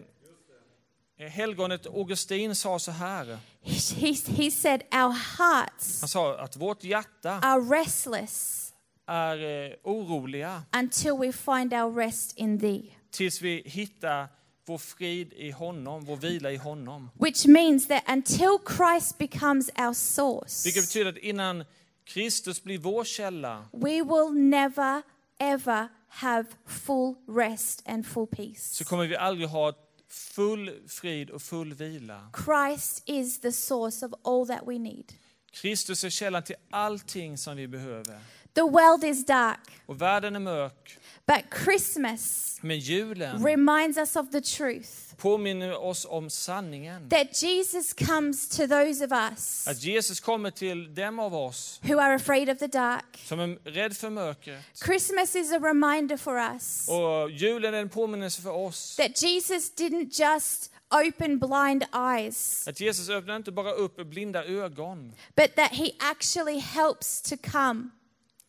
helgonet 1.19 1.85
Augustin 1.87 2.55
sa 2.55 2.79
så 2.79 2.91
här. 2.91 3.37
He, 3.61 4.13
he 4.27 4.51
said, 4.51 4.81
Our 4.91 5.11
hearts 5.37 6.01
Han 6.01 6.07
sa 6.09 6.37
att 6.37 6.55
vårt 6.55 6.83
hjärta 6.83 7.31
are 7.41 7.79
restless 7.81 8.63
är 9.05 9.65
eh, 9.67 9.73
oroliga 9.83 10.63
until 10.75 11.11
we 11.17 11.31
find 11.31 11.73
our 11.73 11.95
rest 11.95 12.37
in 12.37 12.59
thee. 12.59 12.91
tills 13.11 13.41
vi 13.41 13.63
hittar 13.65 14.27
vår 14.65 14.77
frid 14.77 15.33
i 15.33 15.51
honom, 15.51 16.05
vår 16.05 16.15
vila 16.17 16.51
i 16.51 16.57
honom. 16.57 17.09
Which 17.19 17.45
means 17.45 17.87
that 17.87 18.03
until 18.09 18.57
Christ 18.77 19.17
becomes 19.17 19.69
our 19.77 19.93
source, 19.93 20.67
Vilket 20.67 20.83
betyder 20.83 21.09
att 21.09 21.17
innan 21.17 21.63
Kristus 22.05 22.63
blir 22.63 22.77
vår 22.77 23.03
källa 23.03 23.65
we 23.73 24.01
will 24.03 24.31
never 24.33 25.01
ever 25.39 25.87
have 26.07 26.45
full 26.67 27.15
rest 27.27 27.83
and 27.87 28.05
full 28.07 28.27
peace. 28.27 28.59
så 28.75 28.85
kommer 28.85 29.07
vi 29.07 29.15
aldrig 29.15 29.49
ha 29.49 29.73
full 30.09 30.71
frid 30.87 31.29
och 31.29 31.41
full 31.41 31.73
vila. 31.73 32.31
Christ 32.33 33.03
is 33.05 33.39
the 33.39 33.51
source 33.51 34.05
of 34.05 34.13
all 34.23 34.47
that 34.47 34.67
we 34.67 34.79
need. 34.79 35.13
Kristus 35.51 36.03
är 36.03 36.09
källan 36.09 36.43
till 36.43 36.55
allting 36.71 37.37
som 37.37 37.55
vi 37.57 37.67
behöver. 37.67 38.19
The 38.53 38.61
world 38.61 39.03
is 39.03 39.25
dark, 39.25 39.59
Och 39.85 40.01
världen 40.01 40.35
är 40.35 40.39
mörk, 40.39 40.97
but 41.27 41.59
Christmas 41.63 42.57
men 42.61 42.79
julen 42.79 43.45
reminds 43.45 43.97
us 43.97 44.15
of 44.15 44.31
the 44.31 44.41
truth 44.41 44.89
påminner 45.17 45.77
oss 45.77 46.05
om 46.09 46.29
sanningen. 46.29 47.09
that 47.09 47.43
Jesus 47.43 47.93
comes 47.93 48.47
to 48.49 48.67
those 48.67 49.05
of 49.05 49.11
us 49.11 49.67
Att 49.67 49.83
Jesus 49.83 50.19
kommer 50.19 50.51
till 50.51 50.95
dem 50.95 51.19
av 51.19 51.35
oss 51.35 51.79
who 51.83 51.99
are 51.99 52.15
afraid 52.15 52.49
of 52.49 52.57
the 52.59 52.67
dark. 52.67 53.19
som 53.25 53.39
är 53.39 53.47
rädd 53.63 53.97
för 53.97 54.09
mörkret. 54.09 54.61
Christmas 54.85 55.35
is 55.35 55.51
a 55.51 55.59
reminder 55.59 56.17
for 56.17 56.37
us 56.37 56.87
Och 56.89 57.31
julen 57.31 57.73
är 57.73 57.81
en 57.81 57.89
påminnelse 57.89 58.41
för 58.41 58.51
oss. 58.51 58.95
that 58.95 59.21
Jesus 59.23 59.71
didn't 59.75 60.21
just 60.21 60.71
open 60.91 61.39
blind 61.39 61.83
eyes, 61.95 62.67
Att 62.67 62.79
Jesus 62.79 63.09
öppnar 63.09 63.35
inte 63.35 63.51
bara 63.51 63.71
upp 63.71 64.05
blinda 64.07 64.45
ögon, 64.45 65.13
but 65.35 65.55
that 65.55 65.71
he 65.71 65.91
actually 65.99 66.59
helps 66.59 67.21
to 67.21 67.35
come. 67.51 67.89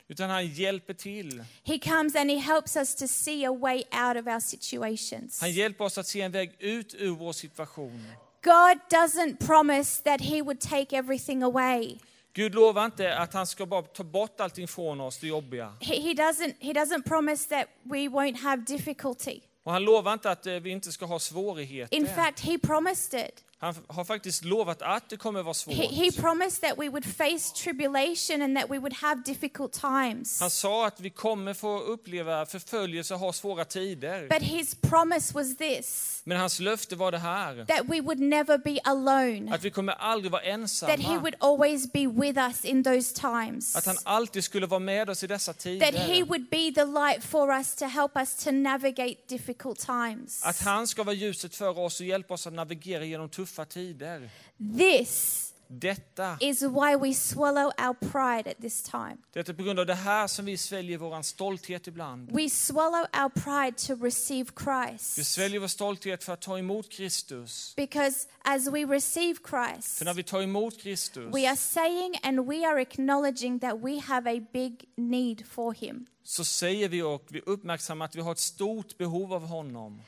utan 0.09 0.31
han 0.31 0.47
hjälper 0.47 0.95
till. 0.95 1.45
He 1.65 1.79
comes 1.79 2.15
and 2.17 2.31
he 2.31 2.39
helps 2.39 2.77
us 2.77 2.95
to 2.95 3.09
see 3.09 3.45
a 3.47 3.53
way 3.53 3.77
out 3.77 4.17
of 4.17 4.27
our 4.27 4.41
situations. 4.41 5.41
Han 5.41 5.53
hjälper 5.53 5.85
oss 5.85 5.99
att 5.99 6.07
se 6.07 6.21
en 6.21 6.33
väg 6.33 6.57
ut 6.59 6.95
ur 6.99 7.11
vår 7.11 7.33
situation. 7.33 8.07
God 8.43 8.79
doesn't 8.91 9.47
promise 9.47 10.03
that 10.05 10.21
he 10.21 10.43
would 10.43 10.61
take 10.61 10.97
everything 10.97 11.43
away. 11.43 11.99
Gud 12.33 12.55
lovar 12.55 12.85
inte 12.85 13.19
att 13.19 13.35
han 13.35 13.47
ska 13.47 13.67
bara 13.67 13.83
ta 13.83 14.05
bort 14.05 14.41
allting 14.41 14.69
från 14.69 15.01
oss, 15.01 15.19
det 15.19 15.27
jobbiga. 15.27 15.73
He, 15.81 15.95
he 16.01 16.13
doesn't 16.15 16.55
he 16.61 16.73
doesn't 16.73 17.03
promise 17.03 17.49
that 17.49 17.67
we 17.83 17.99
won't 18.09 18.37
have 18.37 18.63
difficulty. 18.65 19.41
Och 19.69 19.75
han 19.75 19.85
lovar 19.85 20.13
inte 20.13 20.31
att 20.31 20.47
eh, 20.47 20.55
vi 20.55 20.71
inte 20.71 20.93
ska 20.93 21.07
ha 21.07 21.19
svårigheter. 21.19 21.97
In 21.97 22.07
fact, 22.07 22.41
he 22.41 22.59
promised 22.59 23.21
it. 23.21 23.45
Han 23.61 23.75
har 23.89 24.05
faktiskt 24.05 24.45
lovat 24.45 24.83
att 24.83 25.09
det 25.11 25.17
kommer 25.17 25.43
vara 25.43 25.55
svårt. 25.55 25.75
He, 25.75 25.87
he 25.87 26.13
promised 26.13 26.61
that 26.61 26.79
we 26.79 26.89
would 26.89 27.05
face 27.05 27.55
tribulation 27.65 28.43
and 28.43 28.57
that 28.59 28.71
we 28.71 28.79
would 28.79 28.93
have 28.93 29.23
difficult 29.25 29.73
times. 29.73 30.41
Han 30.41 30.51
sa 30.51 30.87
att 30.87 31.01
vi 31.01 31.11
kommer 31.11 31.55
få 31.55 31.79
uppleva 31.79 32.47
förföljelse 32.47 33.15
och 33.15 33.21
ha 33.21 33.33
svåra 33.33 33.65
tider. 33.65 34.29
But 34.29 34.43
his 34.43 34.75
promise 34.75 35.35
was 35.35 35.57
this 35.57 36.21
Men 36.25 36.37
hans 36.41 36.61
löfte 36.61 36.97
var 36.97 37.13
det 37.13 37.19
här, 37.19 37.65
that 37.65 37.81
we 37.89 38.01
would 38.01 38.21
never 38.21 38.59
be 38.59 38.79
alone, 38.85 39.55
att 39.55 39.65
vi 39.65 39.71
kommer 39.71 39.93
aldrig 39.93 40.33
vara 40.33 40.43
that 40.43 40.49
he 40.49 40.55
ensamma. 40.55 41.21
would 41.21 41.35
always 41.41 41.93
be 41.93 42.07
with 42.07 42.39
us 42.39 42.65
in 42.65 42.85
those 42.85 43.15
times, 43.21 43.77
Att 43.77 43.87
han 43.87 43.97
alltid 44.05 44.45
skulle 44.45 44.67
vara 44.67 44.81
med 44.81 45.11
oss 45.11 45.23
i 45.23 45.27
dessa 45.27 45.53
that 45.53 45.65
he 45.65 45.79
tider. 45.79 46.25
would 46.27 46.49
be 46.51 46.73
the 46.75 46.85
light 46.85 47.25
for 47.25 47.51
us 47.53 47.75
to 47.75 47.85
help 47.85 48.17
us 48.17 48.45
to 48.45 48.51
navigate 48.51 49.17
difficult 49.29 49.79
times. 49.79 50.45
Att 50.45 50.61
han 50.61 50.87
ska 50.87 51.03
vara 51.03 51.15
ljuset 51.15 51.55
för 51.55 51.79
oss 51.79 52.01
och 52.01 52.07
hjälpa 52.07 52.35
oss 52.35 52.47
att 52.47 52.53
navigera 52.53 53.05
genom 53.05 53.29
tuffa 53.29 53.48
tider. 53.65 54.31
This 54.79 55.45
Detta, 55.71 56.37
is 56.41 56.63
why 56.63 56.97
we 56.97 57.15
swallow 57.15 57.71
our 57.79 57.95
pride 57.95 58.51
at 58.51 58.61
this 58.61 58.83
time. 58.83 59.17
det 59.33 59.49
är 59.49 59.53
på 59.53 59.63
grund 59.63 59.79
av 59.81 59.87
det 59.87 59.95
här 59.95 60.27
som 60.27 60.45
vi 60.45 60.57
sväljer 60.57 60.99
vår 60.99 61.23
stolthet 61.23 61.87
ibland. 61.87 62.31
We 62.33 62.51
swallow 62.51 63.07
our 63.23 63.29
pride 63.29 63.77
to 63.87 64.05
receive 64.05 64.51
Vi 64.59 64.65
Christ. 64.65 65.27
sväljer 65.27 65.61
vår 65.61 65.67
stolthet 65.69 66.25
för 66.25 66.33
att 66.33 66.41
ta 66.41 66.59
emot 66.59 66.89
Kristus. 66.93 67.75
Because 67.77 68.29
as 68.45 68.67
we 68.69 68.85
receive 68.85 69.39
Christ, 69.51 69.99
För 69.99 70.05
när 70.05 70.15
vi 70.15 70.23
tar 70.23 70.43
emot 70.43 70.81
Kristus 70.81 71.35
we 71.35 71.49
are 71.49 71.57
saying 71.57 72.15
and 72.23 72.47
we 72.49 72.67
are 72.67 72.81
acknowledging 72.81 73.61
that 73.61 73.75
we 73.85 74.01
have 74.01 74.31
a 74.39 74.41
big 74.53 74.85
need 74.97 75.47
for 75.47 75.73
Him. 75.75 76.07
så 76.25 76.45
säger 76.45 76.89
vi 76.89 77.03
och 77.03 77.27
vi 77.29 77.41
uppmärksammar 77.41 78.05
att 78.05 78.17
vi 78.17 78.21
har 78.21 78.33
ett 78.33 78.39
stort 78.39 78.99
behov 78.99 79.33
av 79.35 79.47
honom. 79.47 80.01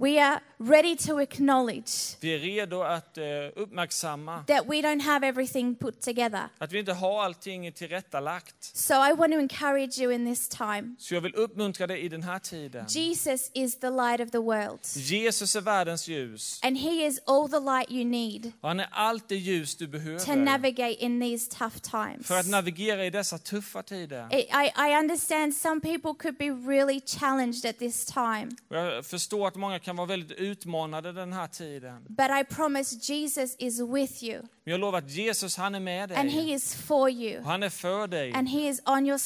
We 0.00 0.22
are 0.22 0.40
ready 0.58 0.96
to 0.96 1.18
acknowledge 1.20 2.16
Vi 2.20 2.34
är 2.34 2.38
redo 2.38 2.82
att 2.82 3.18
eh, 3.18 3.24
uppmärksamma 3.56 4.44
that 4.46 4.64
we 4.66 4.74
don't 4.82 5.00
have 5.02 5.26
everything 5.28 5.74
put 5.74 6.00
together. 6.00 6.48
att 6.58 6.72
vi 6.72 6.78
inte 6.78 6.92
har 6.92 7.24
allting 7.24 7.72
tillrättalagt. 7.72 8.54
So 8.76 8.94
I 8.94 9.12
want 9.12 9.32
to 9.32 9.38
encourage 9.38 9.98
you 9.98 10.12
in 10.12 10.26
this 10.34 10.48
time. 10.48 10.94
Så 10.98 11.14
jag 11.14 11.20
vill 11.20 11.34
uppmuntra 11.34 11.86
dig 11.86 12.00
i 12.00 12.08
den 12.08 12.22
här 12.22 12.38
tiden. 12.38 12.86
Jesus 12.88 13.50
is 13.54 13.78
the 13.80 13.90
light 13.90 14.20
of 14.20 14.30
the 14.30 14.38
world, 14.38 14.78
Jesus 14.94 15.56
är 15.56 15.60
världens 15.60 16.08
ljus. 16.08 16.60
and 16.62 16.78
He 16.78 17.06
is 17.06 17.20
all 17.26 17.48
the 17.48 17.60
light 17.60 17.90
you 17.90 18.04
need 18.04 18.52
Och 18.60 18.68
han 18.68 18.80
är 18.80 18.88
allt 18.90 19.28
det 19.28 19.36
ljus 19.36 19.76
du 19.76 19.86
to 19.86 19.90
behöver 19.92 20.36
navigate 20.36 21.04
in 21.04 21.20
these 21.20 21.50
tough 21.58 21.76
times. 21.78 22.26
för 22.26 22.38
att 22.38 22.46
navigera 22.48 23.06
i 23.06 23.10
dessa 23.10 23.38
tuffa 23.38 23.82
tider. 23.82 24.28
I, 24.34 24.36
I 24.40 24.72
I 24.92 24.98
understand 25.00 25.54
some 25.54 25.80
people 25.80 26.14
could 26.14 26.36
be 26.38 26.50
really 26.72 27.00
challenged 27.06 27.66
at 27.70 27.78
this 27.78 28.06
time, 28.06 28.48
jag 28.68 29.06
förstår 29.06 29.48
att 29.48 29.54
många 29.56 29.78
kan 29.88 29.96
vara 29.96 30.06
väldigt 30.06 30.38
utmanade 30.38 31.12
den 31.12 31.32
här 31.32 31.46
tiden. 31.46 32.04
but 32.08 32.30
I 32.40 32.54
promise 32.54 32.96
Jesus 33.12 33.56
is 33.58 33.80
with 33.80 34.24
you, 34.24 34.38
Men 34.64 34.70
jag 34.72 34.80
lovar 34.80 34.98
att 34.98 35.10
Jesus, 35.10 35.56
han 35.56 35.74
är 35.74 35.80
med 35.80 36.12
and 36.12 36.30
He 36.30 36.40
dig. 36.40 36.52
is 36.52 36.74
for 36.74 37.10
you, 37.10 37.38
Och 37.40 37.44
han 37.46 37.62
är 37.62 37.68
för 37.70 38.06
dig. 38.06 38.32
and 38.32 38.48
He 38.48 38.68
is 38.68 38.80
on 38.86 39.06
your 39.06 39.18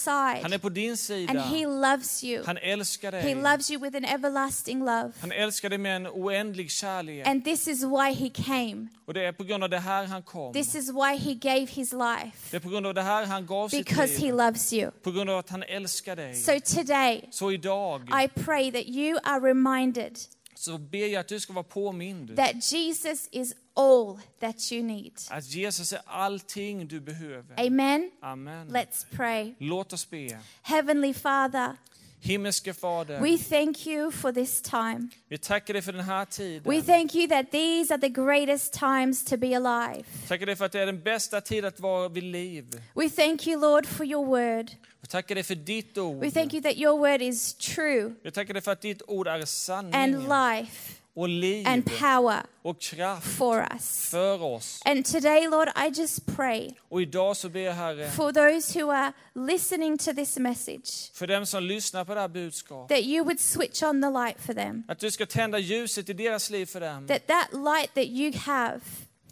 Han 0.42 0.44
är 0.44 0.48
side, 0.50 0.62
på 0.62 0.68
din 0.68 0.90
and 0.90 0.98
sida. 0.98 1.40
He 1.40 1.66
loves 1.66 2.24
you. 2.24 2.42
Han 2.46 2.56
älskar 2.58 3.12
He 3.12 3.22
dig. 3.22 3.34
loves 3.34 3.70
you 3.70 3.80
with 3.82 3.96
an 3.96 4.04
everlasting 4.04 4.78
love. 4.78 5.12
Han 5.20 5.32
älskar 5.32 5.68
dig 5.70 5.78
med 5.78 5.96
en 5.96 6.06
oändlig 6.06 6.70
kärlek. 6.70 7.26
And 7.26 7.44
this 7.44 7.68
is 7.68 7.82
why 7.84 8.12
He 8.14 8.28
came. 8.30 8.86
Och 9.06 9.14
det 9.14 9.24
är 9.26 9.32
på 9.32 9.44
grund 9.44 9.64
av 9.64 9.70
det 9.70 9.78
här 9.78 10.04
han 10.06 10.22
kom. 10.22 10.52
This 10.52 10.74
is 10.74 10.90
why 10.90 11.16
He 11.18 11.34
gave 11.34 11.66
His 11.66 11.92
life, 11.92 12.36
Det 12.50 12.56
är 12.56 12.60
på 12.60 12.68
grund 12.68 12.86
av 12.86 12.94
det 12.94 13.02
här 13.02 13.26
han 13.26 13.46
gav 13.46 13.68
sitt 13.68 13.88
because 13.88 14.12
He 14.14 14.26
liv. 14.26 14.34
loves 14.34 14.72
you. 14.72 14.90
På 15.02 15.10
grund 15.10 15.30
av 15.30 15.38
att 15.38 15.50
han 15.50 15.62
älskar 15.62 16.16
dig. 16.16 16.34
So 16.34 16.52
today, 16.76 17.28
Så 17.30 17.52
idag 17.52 18.02
I 18.24 18.28
pray 18.40 18.72
that 18.72 18.84
you 18.86 19.18
are 19.24 19.40
reminded 19.40 20.16
så 20.54 20.78
ber 20.78 21.06
jag 21.06 21.20
att 21.20 21.28
du 21.28 21.40
ska 21.40 21.52
vara 21.52 21.64
påmind. 21.64 22.36
that 22.36 22.72
Jesus 22.72 23.28
is 23.32 23.54
all 23.74 24.18
that 24.40 24.72
you 24.72 24.82
need. 24.82 25.12
Att 25.30 25.44
Jesus 25.44 25.92
är 25.92 26.00
allting 26.06 26.88
du 26.88 27.00
behöver. 27.00 27.66
Amen. 27.66 28.10
Amen. 28.22 28.68
Let's 28.70 29.06
pray. 29.10 29.54
Låt 29.58 29.92
oss 29.92 30.10
be. 30.10 30.38
Heavenly 30.62 31.14
Father, 31.14 31.76
Himmelske 32.24 32.74
Fader, 32.74 33.20
we 33.20 33.38
thank 33.38 33.86
you 33.86 34.10
for 34.10 34.32
this 34.32 34.62
time. 34.62 35.08
vi 35.28 35.38
tackar 35.38 35.74
dig 35.74 35.82
för 35.82 35.92
den 35.92 36.04
här 36.04 36.24
We 36.24 36.30
tiden. 36.30 36.82
thank 36.82 37.14
you 37.14 37.28
that 37.28 37.50
these 37.50 37.94
are 37.94 38.00
the 38.00 38.08
greatest 38.08 38.72
times 38.72 39.24
to 39.24 39.36
be 39.36 39.56
alive. 39.56 40.04
Tackar 40.28 40.46
dig 40.46 40.56
för 40.56 40.64
att 40.64 40.72
det 40.72 40.80
är 40.80 40.86
den 40.86 41.02
bästa 41.02 41.40
tiden 41.40 41.68
att 41.68 41.80
vara 41.80 42.08
vid 42.08 42.24
liv. 42.24 42.82
We 42.94 43.10
thank 43.10 43.46
you, 43.46 43.60
Lord, 43.60 43.86
for 43.86 44.06
your 44.06 44.26
word. 44.26 44.70
Vi 45.00 45.08
tackar 45.08 45.34
dig 45.34 45.44
för 45.44 45.54
ditt 45.54 45.98
ord. 45.98 46.20
We 46.20 46.30
thank 46.30 46.54
you 46.54 46.62
that 46.62 46.76
your 46.76 46.98
word 46.98 47.22
is 47.22 47.54
true 47.54 48.14
Vi 48.22 48.30
tackar 48.30 48.54
dig 48.54 48.62
för 48.62 48.72
att 48.72 48.80
ditt 48.80 49.02
ord 49.06 49.26
är 49.26 49.34
and 49.34 49.48
sanning 49.48 50.28
life. 50.28 51.01
Och 51.14 51.28
liv 51.28 51.66
and 51.68 51.84
power 51.84 52.42
och 52.62 52.80
kraft 52.80 53.26
for 53.26 53.66
us. 53.74 54.10
för 54.10 54.42
oss. 54.42 54.82
And 54.84 55.06
today, 55.06 55.48
Lord, 55.48 55.68
I 55.68 56.00
just 56.00 56.26
pray 56.36 56.70
Och 56.88 57.02
idag 57.02 57.36
så 57.36 57.48
ber 57.48 57.60
jag 57.60 57.72
Herre, 57.72 58.10
for 58.10 58.32
those 58.32 58.80
who 58.80 58.90
are 58.90 59.12
listening 59.34 59.98
to 59.98 60.12
this 60.12 60.38
message 60.38 61.12
för 61.14 61.26
dem 61.26 61.46
som 61.46 61.62
lyssnar 61.64 62.04
på 62.04 62.14
det 62.14 62.20
här 62.20 62.28
budskapet, 62.28 62.96
that 62.96 63.06
you 63.06 63.24
would 63.24 63.40
switch 63.40 63.82
on 63.82 64.02
the 64.02 64.10
light 64.10 64.36
for 64.40 64.54
them. 64.54 64.84
att 64.88 64.98
du 64.98 65.10
ska 65.10 65.26
tända 65.26 65.58
ljuset 65.58 66.08
i 66.08 66.12
deras 66.12 66.50
liv 66.50 66.66
för 66.66 66.80
dem. 66.80 67.06
That 67.06 67.26
that 67.26 67.48
light 67.52 67.94
that 67.94 68.06
you 68.06 68.32
have 68.36 68.80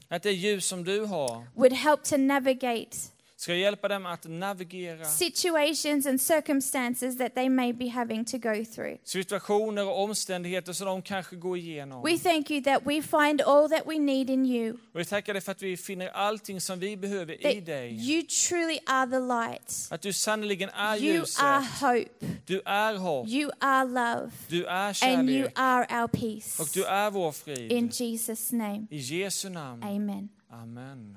Att 0.08 0.22
det 0.22 0.32
ljus 0.32 0.66
som 0.66 0.84
du 0.84 1.00
har 1.04 1.46
would 1.54 1.72
help 1.72 2.02
to 2.04 2.16
navigate 2.16 2.96
ska 3.40 3.54
hjälpa 3.54 3.88
dem 3.88 4.06
att 4.06 4.24
navigera 4.28 5.04
situations 5.04 6.06
and 6.06 6.20
circumstances 6.20 7.18
that 7.18 7.34
they 7.34 7.48
may 7.48 7.72
be 7.72 7.88
having 7.88 8.24
to 8.24 8.38
go 8.38 8.64
through. 8.74 8.96
situationer 9.04 9.86
och 9.88 10.02
omständigheter 10.04 10.72
som 10.72 10.86
de 10.86 11.02
kanske 11.02 11.36
går 11.36 11.56
igenom. 11.58 12.02
We 12.04 12.18
thank 12.18 12.50
you 12.50 12.62
that 12.62 12.82
we 12.86 13.02
find 13.02 13.40
all 13.42 13.70
that 13.70 13.82
we 13.86 13.98
need 13.98 14.30
in 14.30 14.46
you, 14.46 14.72
Och 14.94 15.00
vi 15.00 15.04
tackar 15.04 15.32
dig 15.32 15.42
för 15.42 15.52
att 15.52 15.62
vi 15.62 15.76
finner 15.76 16.08
allting 16.08 16.60
som 16.60 16.78
vi 16.78 16.96
behöver 16.96 17.46
i 17.46 17.54
that 17.56 17.66
dig. 17.66 18.10
you 18.12 18.22
truly 18.22 18.78
are 18.86 19.10
the 19.10 19.18
light. 19.18 19.88
Att 19.90 20.02
du 20.02 20.12
sannerligen 20.12 20.68
är 20.68 20.96
You 20.96 21.14
ljuset. 21.14 21.42
are 21.44 21.64
hope. 21.80 22.26
Du 22.46 22.60
är 22.64 22.94
hopp. 22.94 23.28
You 23.28 23.50
are 23.60 23.84
love. 23.88 24.30
Du 24.48 24.64
är 24.66 25.04
And 25.04 25.30
you 25.30 25.42
kärlek. 25.42 25.52
are 25.58 25.86
our 26.00 26.04
Och 26.04 26.12
peace. 26.12 26.64
du 26.74 26.84
är 26.84 27.10
vår 27.10 27.26
In 27.28 27.32
frid. 27.32 27.90
Jesus' 27.90 28.52
name, 28.56 28.86
I 28.90 28.96
Jesu 28.98 29.48
namn. 29.48 29.82
amen. 29.82 30.28
Amen. 30.52 31.16